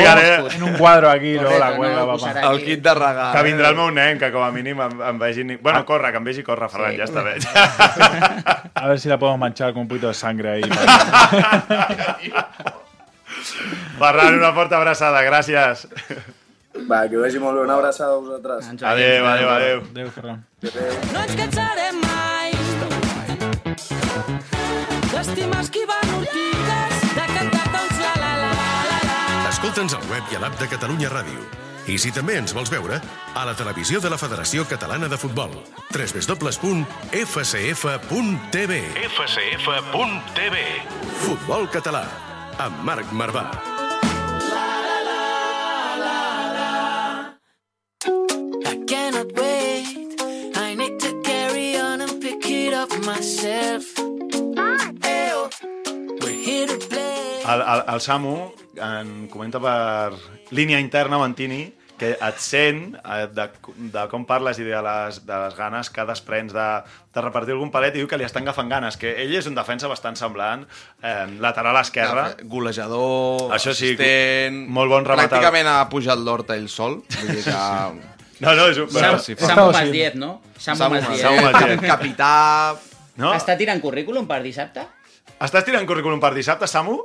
[0.55, 3.33] En un cuadro aquí, luego la cuelga, no, posarà El kit de regal.
[3.37, 5.47] Que vindrà el meu nen, que com a mínim em, em vegi...
[5.61, 6.99] Bueno, corre, que em vegi córrer, Ferran, Sí.
[7.01, 7.35] ja està bé.
[8.75, 10.64] A ver si la podemos manchar con un poquito de sangre ahí.
[13.99, 15.87] Ferran, una forta abraçada, gràcies.
[16.89, 17.65] Va, que vagi molt bé.
[17.69, 18.71] Una abraçada a vosaltres.
[18.83, 19.83] Adéu, adéu, adéu.
[19.91, 20.41] Adéu, Ferran.
[21.13, 22.51] No ens cansarem mai
[25.13, 28.57] d'estimar esquivant ortigues, de cantar tots la la la
[28.91, 29.21] la la.
[29.53, 31.41] Escolta'ns al web i a l'app de Catalunya Ràdio.
[31.85, 32.97] I si també ens vols veure,
[33.37, 35.51] a la televisió de la Federació Catalana de Futbol.
[35.93, 37.13] www.fcf.tv
[39.05, 40.57] fcf.tv
[41.25, 42.07] Futbol català,
[42.59, 43.45] amb Marc Marvà.
[48.65, 50.21] I cannot wait.
[50.57, 53.85] I need to carry on and pick it up myself.
[55.05, 55.49] Ew.
[56.23, 56.94] We're here to.
[57.45, 58.37] El, el, el Samu
[58.81, 60.17] en comenta per
[60.57, 61.67] línia interna, Mantini,
[61.99, 63.47] que et sent eh, de,
[63.93, 66.69] de com parles i de les, de les ganes que desprens de,
[67.15, 69.55] de repartir algun palet i diu que li estan agafant ganes, que ell és un
[69.55, 70.65] defensa bastant semblant,
[71.03, 74.65] eh, lateral esquerra, Golejador, Això sí, assistent...
[74.67, 75.37] molt bon rematador.
[75.37, 77.01] Pràcticament ha pujat l'horta ell sol.
[77.21, 77.61] Vull dir que...
[78.43, 78.89] No, no, és un...
[78.91, 79.69] Sam, sí, Samu.
[79.95, 80.41] 10, no?
[80.59, 81.21] Samu, Samu más 10.
[81.23, 81.85] Samu 10.
[81.93, 82.33] Capità...
[83.23, 83.31] no?
[83.31, 84.83] Està tirant currículum per dissabte?
[85.39, 86.99] Estàs tirant currículum per dissabte, Samu?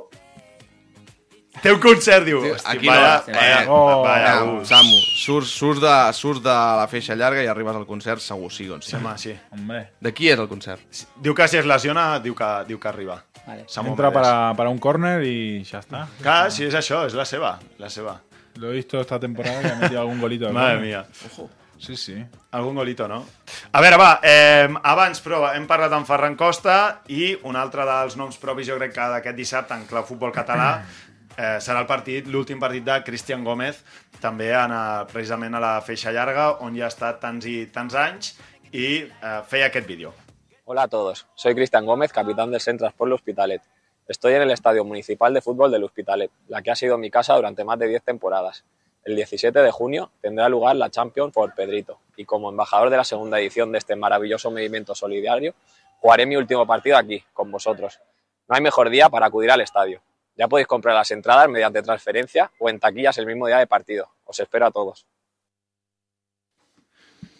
[1.60, 2.38] Té un concert, diu.
[2.44, 3.34] Tio, Hosti, aquí vaya, no.
[3.34, 4.02] vaya, Oh.
[4.04, 4.68] vaya, Eh, ús.
[4.68, 8.68] Samu, surts, surts, de, surts de la feixa llarga i arribes al concert segur, sí,
[8.70, 8.96] on Sí, sí.
[8.96, 9.34] home, sí.
[9.50, 9.90] Hombre.
[10.00, 10.80] De qui és el concert?
[11.20, 13.22] Diu que si es lesiona, diu que, diu que arriba.
[13.46, 13.64] Vale.
[13.66, 14.22] Samu Entra Mendes.
[14.28, 16.06] para, para un córner y ya está.
[16.22, 18.20] Clar, sí, és això, és la seva, la seva.
[18.56, 20.48] Lo he visto esta temporada que ha metido algún golito.
[20.52, 21.04] Madre mía.
[21.78, 22.14] Sí, sí.
[22.52, 23.24] Algun golito, no?
[23.72, 28.16] A veure, va, eh, abans, però, hem parlat amb Ferran Costa i un altre dels
[28.16, 30.82] noms propis, jo crec que d'aquest dissabte en clau futbol català
[31.40, 33.80] eh, serà el partit, l'últim partit de Cristian Gómez,
[34.20, 34.74] també en,
[35.12, 38.34] precisament a la feixa llarga, on ja ha estat tants i tants anys
[38.72, 40.12] i eh, feia vídeo.
[40.64, 43.62] Hola a todos, soy Cristian Gómez, capitán del Centro Sport L'Hospitalet.
[44.06, 47.34] Estoy en el Estadio Municipal de Fútbol del Hospitalet, la que ha sido mi casa
[47.34, 48.64] durante más de 10 temporadas.
[49.04, 53.04] El 17 de junio tendrá lugar la Champions por Pedrito y como embajador de la
[53.04, 55.54] segunda edición de este maravilloso movimiento solidario,
[56.00, 57.98] jugaré mi último partido aquí, con vosotros.
[58.48, 60.02] No hay mejor día para acudir al estadio.
[60.40, 64.08] Ya podéis comprar las entradas mediante transferencia o en taquillas el mismo día de partido.
[64.24, 65.04] Os espero a todos.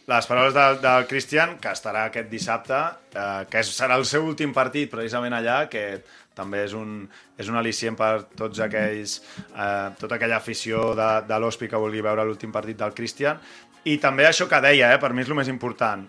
[0.07, 2.77] Les paraules del, del Cristian, que estarà aquest dissabte,
[3.15, 6.03] eh, que serà el seu últim partit precisament allà, que
[6.37, 7.07] també és un,
[7.41, 9.17] és un al·licient per tots aquells,
[9.49, 13.41] eh, tota aquella afició de, de l'Hospi que vulgui veure l'últim partit del Cristian.
[13.89, 16.05] I també això que deia, eh, per mi és el més important,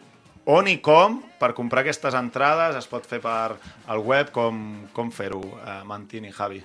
[0.45, 5.11] on i com per comprar aquestes entrades es pot fer per al web, com, com
[5.11, 6.61] fer-ho, eh, Mantini, Javi?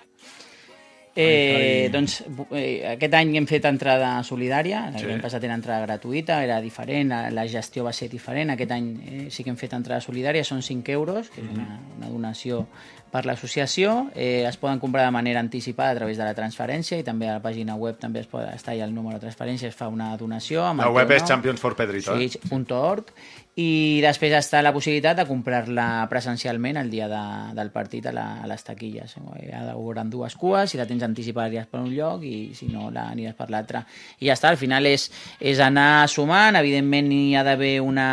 [1.19, 2.19] Eh, doncs
[2.53, 5.07] eh, aquest any hem fet entrada solidària, sí.
[5.09, 8.91] l'any passat era entrada gratuïta, era diferent, la- la gestió va ser diferent, aquest any
[9.01, 12.67] eh, sí que hem fet entrada solidària, són 5 euros, que és una, una donació
[13.11, 17.07] per l'associació, eh, es poden comprar de manera anticipada a través de la transferència i
[17.07, 19.75] també a la pàgina web també es pot, està allà el número de transferència, es
[19.79, 20.67] fa una donació.
[20.69, 21.29] amb La web teu és nom.
[21.33, 22.29] Champions for Pedrito, eh?
[22.29, 22.41] Sí,
[22.77, 23.09] .org
[23.57, 27.21] i després està la possibilitat de comprar-la presencialment el dia de,
[27.57, 29.15] del partit a, la, a les taquilles.
[29.17, 32.91] Hi haurà dues cues, si la tens anticipada aniràs per un lloc i si no
[32.93, 33.81] la aniràs per l'altre.
[34.21, 35.07] I ja està, al final és,
[35.41, 38.09] és anar sumant, evidentment hi ha d'haver una,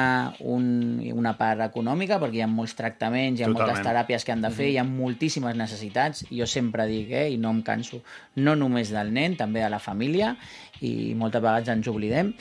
[0.48, 0.70] un,
[1.12, 3.74] una part econòmica perquè hi ha molts tractaments, hi ha Totalment.
[3.74, 7.42] moltes teràpies que han de fer, hi ha moltíssimes necessitats, jo sempre dic, eh, i
[7.42, 8.00] no em canso,
[8.40, 10.38] no només del nen, també de la família,
[10.84, 12.32] i moltes vegades ens oblidem,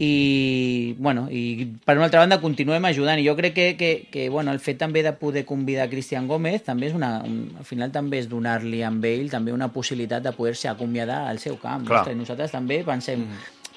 [0.00, 3.20] i, bueno, i per una altra banda continuem ajudant.
[3.20, 6.64] I jo crec que, que, que bueno, el fet també de poder convidar Cristian Gómez
[6.66, 10.34] també és una, un, al final també és donar-li amb ell també una possibilitat de
[10.36, 11.86] poder-se acomiadar al seu camp.
[11.88, 12.04] Clar.
[12.04, 13.26] Ostres, nosaltres també pensem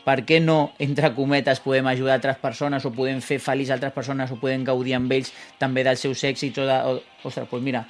[0.04, 4.32] per què no, entre cometes, podem ajudar altres persones o podem fer feliç altres persones
[4.32, 7.86] o podem gaudir amb ells també dels seus èxits o de, o, ostres, doncs mira,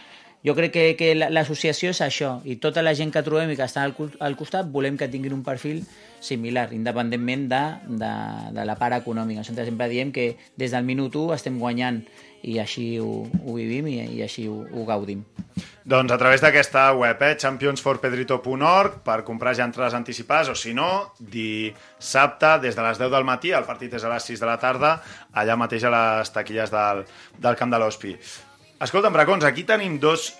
[0.45, 3.55] jo crec que, que la- l'associació és això i tota la gent que trobem i
[3.55, 5.83] que està al, al costat volem que tinguin un perfil
[6.23, 7.63] similar, independentment de,
[7.99, 8.11] de,
[8.55, 9.41] de la part econòmica.
[9.43, 12.03] Nosaltres sempre diem que des del minut 1 estem guanyant
[12.43, 15.23] i així ho, ho vivim i, i així ho, ho gaudim.
[15.87, 21.11] Doncs a través d'aquesta web, eh, championsforpedrito.org, per comprar ja entrades anticipades, o si no,
[21.19, 24.57] dissabte, des de les 10 del matí, el partit és a les 6 de la
[24.59, 24.93] tarda,
[25.33, 27.03] allà mateix a les taquilles del,
[27.39, 28.15] del Camp de l'Hospi.
[28.83, 30.33] Escolta'm, Bracons, aquí tenim dos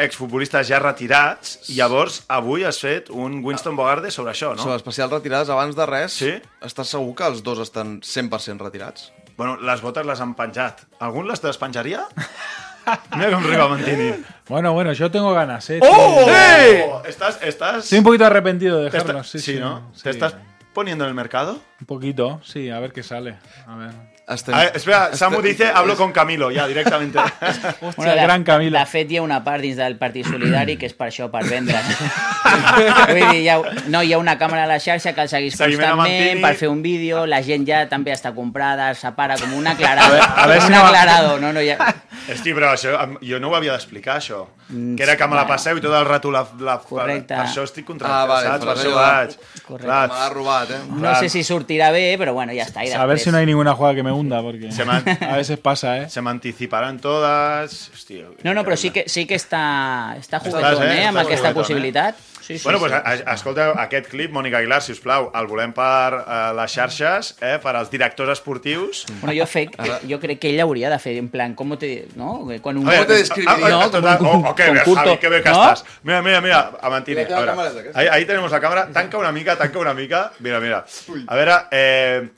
[0.00, 4.62] exfutbolistes ja retirats, i llavors avui has fet un Winston Bogarde sobre això, no?
[4.62, 6.32] Sobre especial retirades, abans de res, Sí?
[6.64, 9.10] estàs segur que els dos estan 100% retirats?
[9.36, 10.84] Bueno, les botes les han penjat.
[11.00, 12.06] Algun les despenjaria?
[13.16, 14.08] Mira com riba Mantini.
[14.48, 15.78] Bueno, bueno, yo tengo ganas, ¿eh?
[15.82, 16.26] ¡Oh!
[16.26, 17.08] Sí.
[17.08, 17.84] Estás, estás...
[17.84, 19.30] Estoy un poquito arrepentido de te está- dejarlos.
[19.30, 19.90] Sí, sí, sí, ¿no?
[19.94, 20.02] sí.
[20.02, 20.34] ¿Te estás
[20.72, 21.60] poniendo en el mercado?
[21.80, 23.36] Un poquito, sí, a ver qué sale.
[23.66, 23.90] A ver.
[24.28, 24.54] Estem...
[24.54, 27.18] A ver, espera, Samu dice, hablo con Camilo, ya, directamente.
[27.80, 28.78] Hòstia, gran Camilo.
[28.78, 31.42] De fet, hi ha una part dins del Partit Solidari que és per això, per
[31.44, 31.82] vendre's.
[33.08, 33.56] Vull dir, hi ha,
[33.90, 36.54] no, hi ha una càmera a la xarxa que el segueix Seguiment a constantment per
[36.60, 40.20] fer un vídeo, la gent ja també està comprada, separa com un aclarador.
[40.22, 41.94] A veure- a veure un si no- aclarador, no, no, ja...
[42.30, 42.92] Hosti, però això,
[43.24, 44.44] jo no ho havia d'explicar, això.
[44.68, 46.44] Mm, Que era que me la passeu i tot el rato la...
[46.60, 47.34] la Correcte.
[47.34, 48.64] Per això estic contractat, Ah, vale, saps?
[48.64, 49.34] per això vaig.
[49.66, 49.86] Correcte.
[49.86, 50.80] Clar, Me l'ha robat, eh?
[51.02, 52.84] No sé si sortirà bé, però bueno, ja està.
[52.86, 54.82] I A ver si no hay ninguna jugada que me hunda, porque Se
[55.32, 56.08] a veces pasa, ¿eh?
[56.10, 57.90] se me anticiparan todas...
[57.92, 61.02] Hòstia, No, no, però sí que, sí que està, està juguetón, eh?
[61.02, 62.14] eh, amb aquesta juguetón, possibilitat.
[62.42, 62.92] Sí, sí, bueno, sí.
[62.94, 66.72] a- a- escolta, aquest clip, Mònica Aguilar, si us plau, el volem per eh, les
[66.74, 69.04] xarxes, eh, per als directors esportius.
[69.20, 69.76] Bueno, jo, fec,
[70.10, 72.08] jo crec que ell hauria de fer, en plan, com te...
[72.18, 72.40] No?
[72.60, 72.88] Quan un...
[72.88, 75.28] A ver, te ah, No, total, un- oh, oh, qué con bien, curto, Javi, qué
[75.28, 75.62] bien que ¿no?
[75.62, 75.84] estás.
[76.02, 77.16] Mira, mira, mira, a Mantini.
[77.18, 77.98] Mira que A aquesta.
[78.00, 78.88] ahí, ahí tenemos la cámara.
[78.92, 80.32] Tanca una mica, tanca una mica.
[80.40, 80.84] Mira, mira.
[81.28, 82.28] A veure, eh,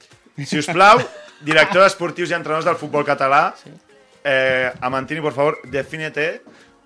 [0.45, 1.01] si us plau,
[1.41, 3.55] directors esportius i entrenadors del futbol català,
[4.23, 6.43] eh, a Mantini, por favor, defínete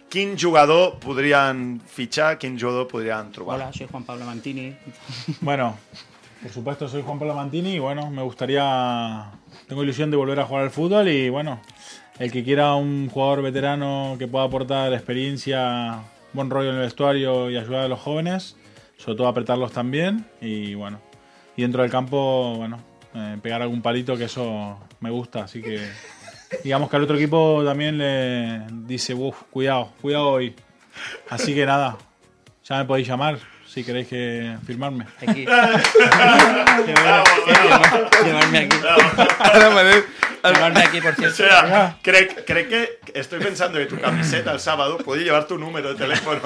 [0.09, 3.57] quin jugador podrien fitxar, quin jugador podrien trobar.
[3.57, 4.75] Hola, soy Juan Pablo Mantini.
[5.40, 5.77] Bueno,
[6.42, 9.31] por supuesto soy Juan Pablo Mantini y bueno, me gustaría,
[9.66, 11.61] tengo ilusión de volver a jugar al fútbol y bueno,
[12.18, 16.01] el que quiera un jugador veterano que pueda aportar experiencia,
[16.33, 18.57] buen rollo en el vestuario y ayudar a los jóvenes,
[18.97, 21.01] sobre todo apretarlos también y bueno,
[21.57, 22.81] y dentro del campo, bueno,
[23.14, 25.87] eh, pegar algún palito que eso me gusta, así que
[26.65, 30.55] digamos que al otro equipo también le dice, uff, cuidado, cuidado hoy.
[31.31, 31.97] Así que nada,
[32.65, 35.07] ya me podéis llamar si queréis que firmarme.
[35.27, 35.45] Aquí.
[38.25, 38.77] Llevarme aquí.
[40.45, 41.37] Llevarme aquí, por O cierto.
[41.37, 45.91] sea, crec, crec que estoy pensando que tu camiseta el sábado puede llevar tu número
[45.91, 46.41] de teléfono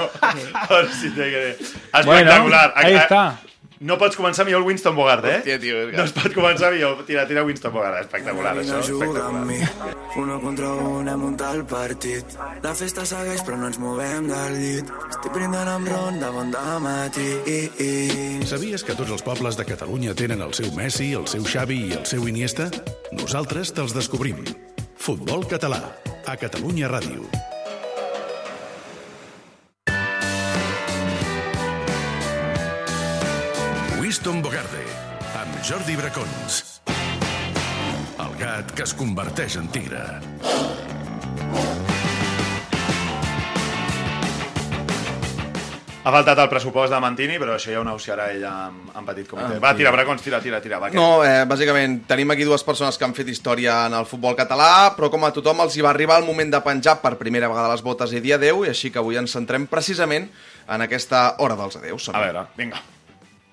[0.68, 1.50] por si te quiere.
[1.50, 2.72] Espectacular.
[2.74, 3.38] Bueno, ahí está.
[3.82, 5.38] No pots començar millor el Winston Bogart, eh?
[5.40, 7.02] Hòstia, tio, No es pot començar millor.
[7.08, 7.98] Tira, tira Winston Bogart.
[8.04, 8.78] Espectacular, això.
[8.78, 9.58] amb mi.
[9.58, 10.00] Espectacular.
[10.22, 12.34] Uno contra un hem muntat el partit.
[12.62, 14.90] La festa segueix però no ens movem del llit.
[15.08, 16.52] Estic brindant amb ron de bon
[16.84, 17.28] matí.
[18.46, 21.96] Sabies que tots els pobles de Catalunya tenen el seu Messi, el seu Xavi i
[21.96, 22.68] el seu Iniesta?
[23.12, 24.44] Nosaltres te'ls descobrim.
[24.94, 25.80] Futbol català,
[26.26, 27.51] a Catalunya Ràdio.
[34.12, 34.82] Winston Bogarde,
[35.40, 36.56] amb Jordi Bracons.
[38.20, 40.02] El gat que es converteix en tigre.
[46.02, 49.32] Ha faltat el pressupost de Mantini, però això ja ho negociarà ell amb, amb petit
[49.32, 49.56] comitè.
[49.64, 50.76] Va, tira, Bracons, tira, tira, tira.
[50.82, 51.00] Va, que...
[51.00, 54.92] No, eh, bàsicament tenim aquí dues persones que han fet història en el futbol català,
[54.92, 57.72] però com a tothom els hi va arribar el moment de penjar per primera vegada
[57.72, 60.28] les botes i dir adeu, i així que avui ens centrem precisament
[60.68, 62.12] en aquesta hora dels adeus.
[62.12, 62.84] A veure, vinga.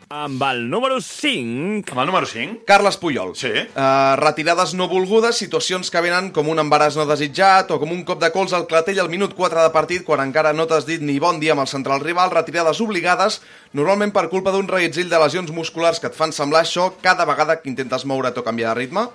[0.10, 1.92] Amb el número 5...
[1.92, 2.64] Amb el número 5?
[2.66, 3.36] Carles Puyol.
[3.38, 3.52] Sí.
[3.78, 8.02] Uh, retirades no volgudes, situacions que venen com un embaràs no desitjat o com un
[8.08, 11.04] cop de cols al clatell al minut 4 de partit quan encara no t'has dit
[11.06, 13.38] ni bon dia amb el central rival, retirades obligades,
[13.78, 17.60] normalment per culpa d'un reguitzell de lesions musculars que et fan semblar això cada vegada
[17.62, 19.06] que intentes moure't o canviar de ritme.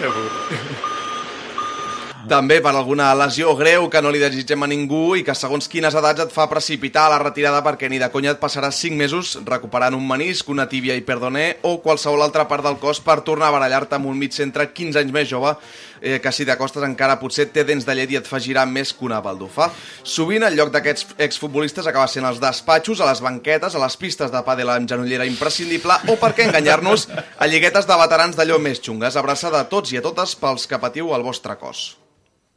[0.00, 0.93] Que burro.
[2.24, 5.92] També per alguna lesió greu que no li desitgem a ningú i que segons quines
[5.98, 9.34] edats et fa precipitar a la retirada perquè ni de conya et passaràs 5 mesos
[9.44, 13.50] recuperant un menisc, una tíbia i perdoner o qualsevol altra part del cos per tornar
[13.50, 15.52] a barallar-te amb un mig centre 15 anys més jove
[16.00, 18.94] eh, que si t'acostes encara potser té dents de llet i et fa girar més
[18.94, 19.68] que una baldufa.
[20.00, 24.32] Sovint el lloc d'aquests exfutbolistes acaba sent els despatxos, a les banquetes, a les pistes
[24.32, 28.80] de pàdel amb genollera imprescindible o per què enganyar-nos a lliguetes de veterans d'allò més
[28.80, 29.20] xungues.
[29.20, 31.84] Abraçada a tots i a totes pels que patiu al vostre cos.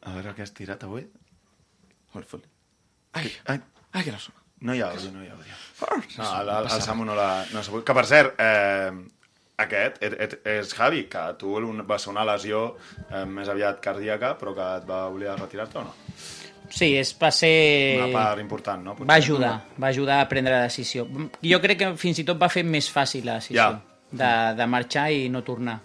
[0.08, 1.04] A veure què has tirat avui.
[3.17, 3.60] Ai, ai,
[3.91, 4.43] ai, que no sona.
[4.67, 5.60] No hi ha àudio, no hi ha àudio.
[6.17, 8.89] No, el, el, el Samu no l'ha no Que, per cert, eh,
[9.62, 11.54] aquest és, és, és Javi, que a tu
[11.89, 12.63] va ser una lesió
[13.12, 15.93] eh, més aviat cardíaca, però que et va obligar a retirar-te o no?
[16.70, 17.52] Sí, és, va ser...
[18.02, 18.96] Una part important, no?
[18.96, 19.10] Potser.
[19.10, 21.06] Va ajudar, va ajudar a prendre la decisió.
[21.41, 23.62] Jo crec que fins i tot va fer més fàcil la decisió.
[23.62, 24.02] Ja.
[24.08, 25.80] De, de marxar i no tornar.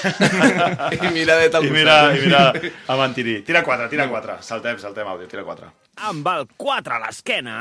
[0.00, 2.42] I mira de tal I mira, i mira
[2.86, 3.40] a Mantiri.
[3.46, 4.40] Tira 4, tira 4.
[4.46, 5.70] Saltem, saltem àudio, tira 4.
[6.10, 7.60] Amb el 4 a l'esquena...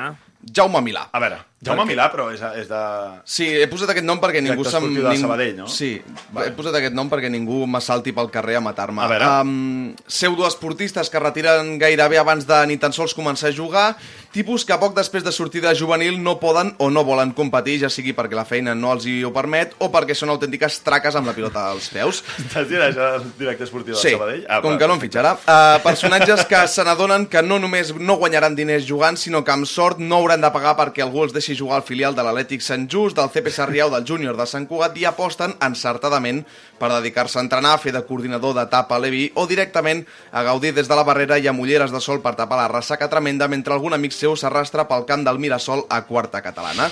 [0.55, 1.01] Jaume Milà.
[1.11, 2.81] A veure, Jaume Perquè- Milà, però és, és de...
[3.27, 5.65] Sí, he posat aquest nom perquè ningú Director esportiu de Sabadell, no?
[5.67, 5.89] Sí,
[6.31, 6.47] Vale.
[6.47, 9.01] he posat aquest nom perquè ningú m'assalti pel carrer a matar-me.
[9.03, 9.27] A veure.
[9.43, 13.97] Um, pseudoesportistes que retiren gairebé abans de ni tan sols començar a jugar,
[14.31, 17.89] tipus que poc després de sortir de juvenil no poden o no volen competir, ja
[17.91, 21.27] sigui perquè la feina no els hi ho permet o perquè són autèntiques traques amb
[21.27, 22.23] la pilota als peus.
[22.45, 24.45] Estàs dient això del directe esportiu de Sí, Sabadell?
[24.63, 25.35] com va, que no em fitxarà.
[25.43, 29.67] Uh, personatges que se n'adonen que no només no guanyaran diners jugant, sinó que amb
[29.67, 32.87] sort no hauran de pagar perquè algú els deixi jugar al filial de l'Atlètic Sant
[32.91, 36.43] Just, del CP Sarrià o del Júnior de Sant Cugat i aposten encertadament
[36.79, 40.73] per dedicar-se a entrenar, a fer de coordinador d'etapa a Levi o directament a gaudir
[40.73, 43.73] des de la barrera i amb ulleres de sol per tapar la ressaca tremenda mentre
[43.73, 46.89] algun amic seu s'arrastra pel camp del Mirasol a quarta catalana.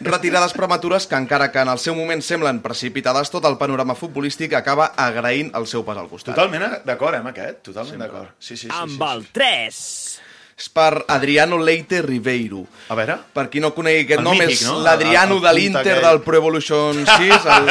[0.00, 4.54] Retirades prematures que encara que en el seu moment semblen precipitades, tot el panorama futbolístic
[4.58, 6.34] acaba agraint el seu pas al costat.
[6.34, 7.62] Totalment d'acord, eh, amb aquest?
[7.70, 8.34] Totalment d'acord.
[8.38, 8.74] Sí, sí, sí.
[8.74, 10.29] Amb sí, el 3...
[10.60, 12.66] És per Adriano Leite Ribeiro.
[12.92, 13.14] A veure...
[13.32, 14.74] Per qui no conegui aquest El nom, mític, és no?
[14.84, 17.46] l'Adriano de l'Inter del Pro Evolution 6.
[17.54, 17.70] El...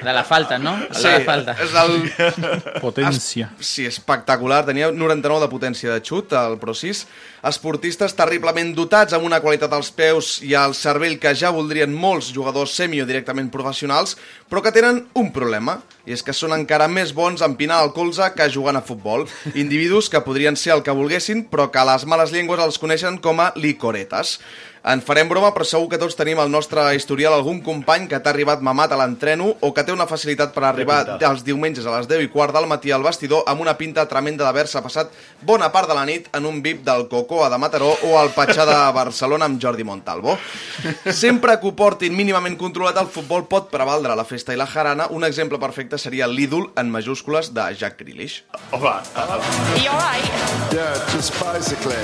[0.00, 0.72] De la falta, no?
[0.88, 1.56] Sí, De la falta.
[1.60, 1.98] és el...
[2.86, 3.50] Potència.
[3.60, 4.62] Sí, espectacular.
[4.70, 7.02] Tenia 99 de potència de xut, el Pro 6.
[7.40, 12.28] Esportistes terriblement dotats, amb una qualitat als peus i al cervell que ja voldrien molts
[12.36, 14.18] jugadors semi o directament professionals,
[14.50, 17.94] però que tenen un problema, i és que són encara més bons en pinar el
[17.96, 19.24] colze que jugant a futbol.
[19.54, 23.16] Individus que podrien ser el que volguessin, però que a les males llengües els coneixen
[23.24, 24.36] com a licoretes.
[24.82, 28.30] En farem broma, però segur que tots tenim al nostre historial algun company que t'ha
[28.32, 32.08] arribat mamat a l'entreno o que té una facilitat per arribar els diumenges a les
[32.08, 35.12] 10 i quart del matí al vestidor amb una pinta tremenda d'haver-se passat
[35.44, 38.64] bona part de la nit en un VIP del Cocoa de Mataró o al Patxà
[38.64, 40.38] de Barcelona amb Jordi Montalvo.
[41.12, 45.10] Sempre que ho portin mínimament controlat, el futbol pot prevaldre la festa i la jarana.
[45.12, 48.44] Un exemple perfecte seria l'ídol en majúscules de Jack Grealish.
[48.72, 48.96] Home,
[50.72, 51.96] Yeah, just basically.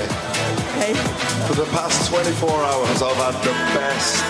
[1.46, 4.22] For the past 24 hours, I've had the best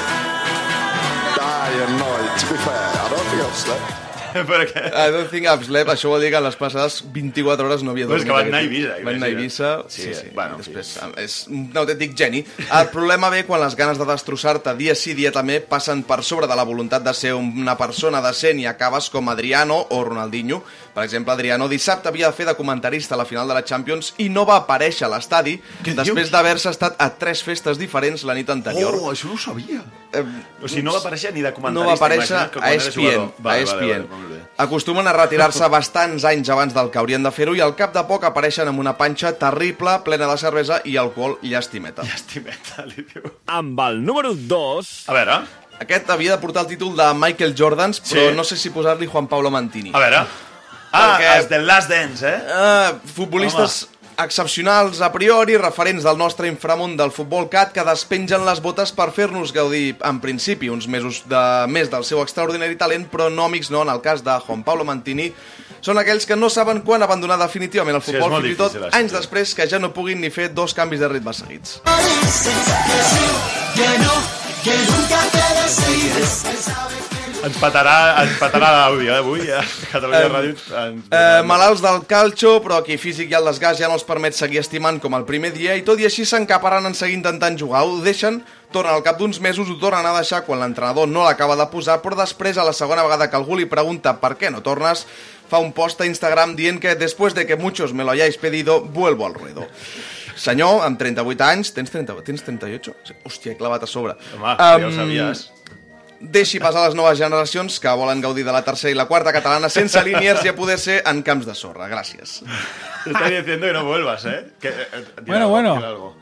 [1.37, 2.39] day and night.
[2.41, 4.06] To be fair, I don't think I've slept.
[4.51, 4.83] Perquè...
[4.93, 8.07] I don't think I've slept, això vol dir que les passades 24 hores no havia
[8.07, 8.27] Però és dormit.
[8.27, 8.97] que van anar a Ibiza.
[9.05, 10.31] Van anar a Ibiza, sí, Sí, sí.
[10.35, 12.45] bueno, en Després, és un autèntic geni.
[12.71, 16.47] El problema ve quan les ganes de destrossar-te dia sí, dia també, passen per sobre
[16.47, 20.63] de la voluntat de ser una persona decent i acabes com Adriano o Ronaldinho.
[20.97, 24.15] Per exemple, Adriano dissabte havia de fer de comentarista a la final de la Champions
[24.19, 28.49] i no va aparèixer a l'estadi després d'haver-se estat a tres festes diferents la nit
[28.49, 28.95] anterior.
[28.97, 29.83] Oh, això no ho sabia.
[30.17, 30.23] Eh,
[30.63, 31.85] O sigui, no va aparèixer ni de comentarista.
[31.85, 32.95] no va aparèixer a ESPN.
[32.97, 33.29] jugador.
[33.37, 33.81] a Vale, ESPN.
[33.83, 34.41] Vale, vale, molt bé.
[34.65, 38.03] Acostumen a retirar-se bastants anys abans del que haurien de fer-ho i al cap de
[38.09, 42.03] poc apareixen amb una panxa terrible, plena de cervesa i alcohol llàstimeta.
[42.07, 43.31] Llàstimeta, li diu.
[43.47, 44.91] Amb el número 2...
[45.09, 45.39] A veure...
[45.77, 48.37] Aquest havia de portar el títol de Michael Jordans, però Sí.
[48.37, 49.91] no sé si posar-li Juan Pablo Mantini.
[49.93, 50.23] A veure...
[50.97, 52.39] Ah, Perquè- els del Last Dance, eh?
[52.49, 53.83] Uh, futbolistes
[54.19, 59.11] excepcionals a priori, referents del nostre inframont del futbol cat, que despengen les botes per
[59.13, 63.71] fer-nos gaudir, en principi, uns mesos de més del seu extraordinari talent, però no amics
[63.71, 65.31] no, en el cas de Juan Pablo Mantini,
[65.85, 68.95] són aquells que no saben quan abandonar definitivament el Sí, futbol, molt fins i tot
[68.97, 69.19] anys sí.
[69.19, 71.81] després que ja no puguin ni fer dos canvis de ritme seguits.
[77.47, 79.61] Ens petarà, ens petarà l'àudio, eh, avui, a
[79.93, 80.55] Catalunya Em, Ràdio.
[80.81, 81.05] Ens...
[81.15, 84.59] Eh, malalts del calcio, però aquí físic i el desgast ja no els permet seguir
[84.59, 87.85] estimant com el primer dia i tot i així s'encaparan en seguir intentant jugar.
[87.87, 88.41] Ho deixen,
[88.75, 92.01] tornen al cap d'uns mesos, ho tornen a deixar quan l'entrenador no l'acaba de posar,
[92.03, 95.07] però després, a la segona vegada que algú li pregunta per què no tornes,
[95.47, 98.81] fa un post a Instagram dient que després de que muchos me lo hayáis pedido,
[98.81, 99.69] vuelvo al ruedo.
[100.37, 102.97] Senyor, amb 38 anys, tens, 30, tens 38?
[103.07, 103.15] Sí.
[103.25, 104.19] Hòstia, he clavat a sobre.
[104.35, 105.47] Home, ja ho sabies.
[106.33, 109.69] Deixi passar les noves generacions que volen gaudir de la tercera i la quarta catalana
[109.69, 111.89] sense línies i a poder ser en camps de sorra.
[111.89, 112.43] Gràcies.
[113.05, 114.47] Te estoy diciendo que no vuelvas, ¿eh?
[114.61, 115.75] Que, eh, eh, tira Bueno, algo, bueno.
[115.77, 116.15] tira algo,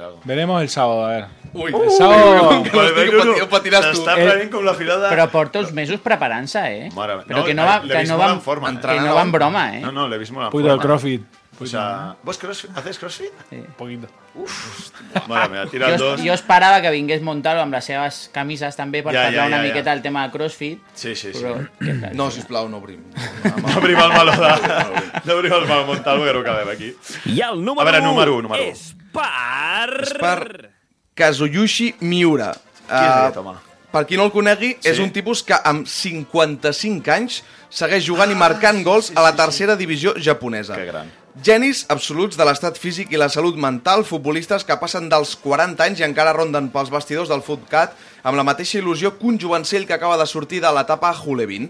[0.00, 0.20] algo.
[0.24, 1.24] Veremos el sábado, a ver.
[1.52, 2.62] Uy, el sábado...
[2.64, 4.02] que no estic pati- ho patiràs tu.
[4.02, 5.08] T'està Eh, prenent com la filada...
[5.12, 6.88] Però porta uns mesos preparant-se, eh?
[6.96, 7.28] Mare meva.
[7.28, 8.72] Però que no va, que no va, en forma.
[8.80, 9.80] que no va en broma, eh?
[9.84, 10.88] No, no, l'he vist molt en Un poquito de forma.
[10.88, 11.22] crossfit.
[11.60, 12.70] O sea, ¿vos crossfit?
[12.76, 13.30] ¿Haces crossfit?
[13.52, 14.08] Un poquito.
[15.28, 16.20] Madre mía, tira Jo, dos.
[16.20, 19.56] jo esperava que vingués Montalo amb les seves camises també per Ja, parlar ja, una
[19.58, 19.68] ja, ja.
[19.68, 20.80] miqueta del tema de CrossFit.
[20.94, 21.38] Sí, sí, sí.
[21.38, 22.16] Però, què tal?
[22.18, 23.04] No, sisplau, no obrim.
[23.62, 24.50] No obrim el meló de...
[25.24, 26.90] No obrim el meló Montalvo, que no acabem aquí.
[27.26, 28.66] I el número, A veure, número u, número u.
[28.74, 30.00] és per...
[30.02, 30.70] És per
[31.14, 32.50] Kazuyushi Miura.
[32.88, 33.54] Qui és Eh, aquest home?
[33.94, 34.88] Per qui no el conegui, Sí.
[34.90, 39.76] és un tipus que amb 55 anys segueix jugant i marcant gols a la tercera
[39.78, 40.74] divisió japonesa.
[40.74, 41.12] Que gran.
[41.42, 45.98] Genis absoluts de l'estat físic i la salut mental, futbolistes que passen dels 40 anys
[45.98, 49.96] i encara ronden pels vestidors del Futcat amb la mateixa il·lusió que un jovencell que
[49.96, 51.66] acaba de sortir de l'etapa Hulevin.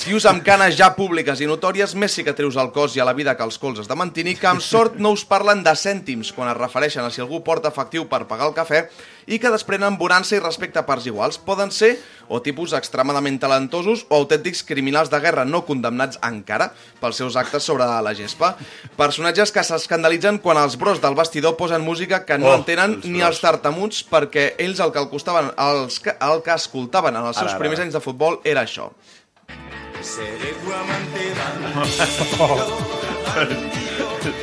[0.00, 3.36] Tios amb canes ja públiques i notòries, més cicatrius al cos i a la vida
[3.36, 6.56] que els colzes de Mantini, que amb sort no us parlen de cèntims quan es
[6.56, 8.86] refereixen a si algú porta efectiu per pagar el cafè
[9.28, 11.36] i que desprenen bonança i respecte a parts iguals.
[11.36, 11.98] Poden ser
[12.32, 16.70] o tipus extremadament talentosos o autèntics criminals de guerra no condemnats encara
[17.02, 18.54] pels seus actes sobre la gespa.
[18.96, 23.04] Personatges que s'escandalitzen quan els bros del vestidor posen música que no Oh, entenen els
[23.08, 27.28] ni els tartamuts perquè ells el que, el costaven, els que, el que escoltaven en
[27.28, 27.86] els seus Ara, primers ara.
[27.88, 28.90] anys de futbol era això.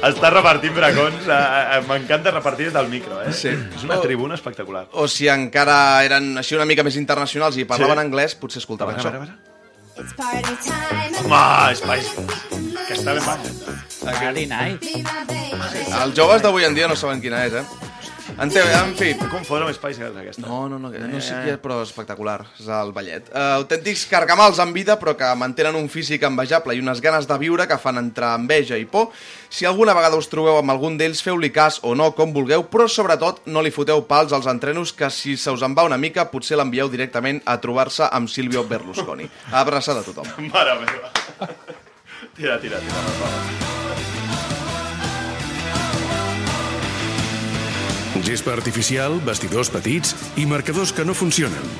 [0.02, 1.26] Està repartint bracons.
[1.26, 1.32] eh,
[1.78, 3.32] eh, M'encanta repartir des del micro, eh?
[3.32, 3.48] Sí.
[3.48, 4.86] És una tribuna espectacular.
[4.92, 8.04] O si encara eren així una mica més internacionals i parlaven Sí.
[8.06, 9.18] anglès, potser A escoltaven veure, a això.
[9.18, 9.58] veure, a veure.
[11.24, 12.10] Home, Spice.
[12.86, 13.40] Que està ben baix.
[14.18, 14.84] Friday night.
[16.02, 17.64] Els joves d'avui en dia no saben quina és, eh?
[18.36, 20.44] En, te, en fi, Em confondre amb Spice Girls, aquesta.
[20.44, 22.38] No, no, no, no sé qui és, però espectacular.
[22.60, 23.30] És el ballet.
[23.32, 27.38] Uh, autèntics cargamals en vida, però que mantenen un físic envejable i unes ganes de
[27.40, 29.08] viure que fan entrar enveja i por.
[29.48, 32.88] Si alguna vegada us trobeu amb algun d'ells, feu-li cas o no, com vulgueu, però
[32.90, 36.28] sobretot no li foteu pals als entrenos que si se us en va una mica
[36.30, 39.28] potser l'envieu directament a trobar-se amb Silvio Berlusconi.
[39.52, 40.28] Abraçada a tothom.
[40.52, 41.12] Mare meva.
[42.36, 43.02] Tira, tira, tira.
[43.22, 44.17] va.
[48.28, 51.70] Gespa artificial, vestidors petits i marcadors que no funcionen.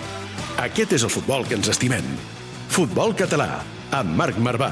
[0.64, 2.06] Aquest és el futbol que ens estimem.
[2.72, 3.58] Futbol català,
[3.92, 4.70] amb Marc Marvà.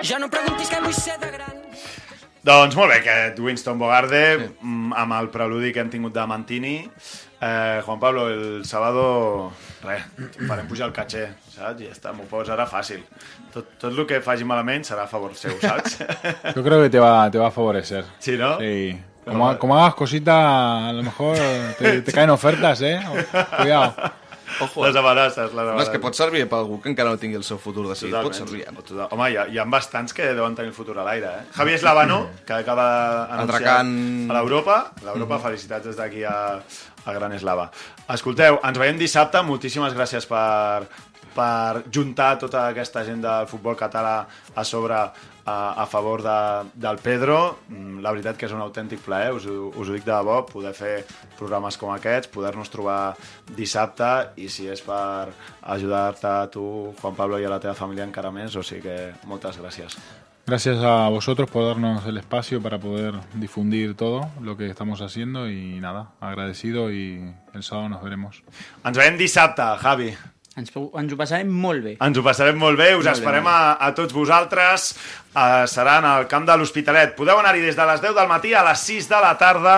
[0.00, 1.51] Ja no preguntis què vull ser de gran.
[2.42, 4.22] Doncs molt bé, aquest Winston Bogarde,
[4.58, 6.76] mm, amb el preludi que hem tingut de Mantini.
[7.40, 10.02] Eh, Juan Pablo, el sábado, res,
[10.48, 11.80] farem pujar el caché, saps?
[11.80, 13.04] I ja està, m'ho posarà fàcil.
[13.54, 16.00] Tot, tot el que faci malament serà a favor seu, saps?
[16.56, 18.04] Yo creo que te va, te va a favorecer.
[18.18, 18.58] Sí, ¿no?
[18.58, 18.98] Sí.
[19.24, 21.36] Como, como hagas cositas, a lo mejor
[21.78, 23.00] te, te caen ofertas, ¿eh?
[23.56, 23.94] Cuidado.
[24.60, 24.84] Ojo.
[24.86, 25.88] Les amenaces, les amenaces.
[25.88, 28.14] és que pot servir per algú que encara no tingui el seu futur decidit.
[28.22, 28.62] Pot servir.
[28.68, 28.74] eh?
[28.82, 29.08] Total.
[29.10, 31.44] Home, hi ha, hi ha bastants que deuen tenir el futur a l'aire, eh?
[31.56, 34.92] Javi Eslavano, que acaba d'anunciar Atracant- a l'Europa.
[35.00, 36.60] A L'Europa, felicitats des d'aquí a,
[37.04, 37.70] a Gran Eslava.
[38.08, 39.40] Escolteu, ens veiem dissabte.
[39.42, 40.86] Moltíssimes gràcies per,
[41.34, 44.96] per juntar tota aquesta gent del futbol català a sobre
[45.44, 47.58] a, a favor de, del Pedro.
[47.68, 50.72] Mm, La veritat que és un autèntic plaer, us, us ho dic de debò, poder
[50.74, 50.94] fer
[51.38, 53.14] programes com aquests, poder-nos trobar
[53.56, 58.06] dissabte i si és per ajudar-te a tu, Juan Pablo, i a la teva família
[58.06, 59.98] encara més, o sigui que moltes gràcies.
[60.44, 65.48] Gracias a vosotros por darnos el espacio para poder difundir todo lo que estamos haciendo
[65.48, 68.42] y nada, agradecido y el sábado nos veremos.
[68.84, 70.10] Ens veiem dissabte, Javi.
[70.52, 71.94] Ens, ens ho passarem molt bé.
[72.04, 74.90] Ens ho passarem molt bé, us Molt bé, esperem molt a, a tots vosaltres.
[75.32, 77.14] Uh, serà en el camp de l'Hospitalet.
[77.16, 79.76] Podeu anar-hi des de les 10 del matí a les 6 de la tarda.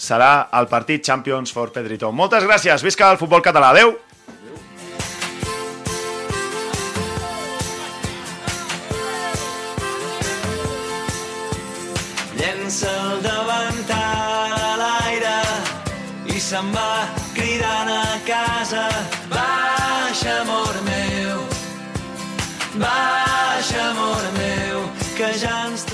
[0.00, 2.12] Serà el partit Champions for Pedrito.
[2.12, 3.72] Moltes gràcies, visca el futbol català.
[3.72, 3.96] Adeu!
[12.36, 15.40] Llença el davantal a l'aire
[16.28, 18.86] i se'n va cridant a casa.
[22.80, 24.78] Baixa, amor meu,
[25.16, 25.84] que ja ens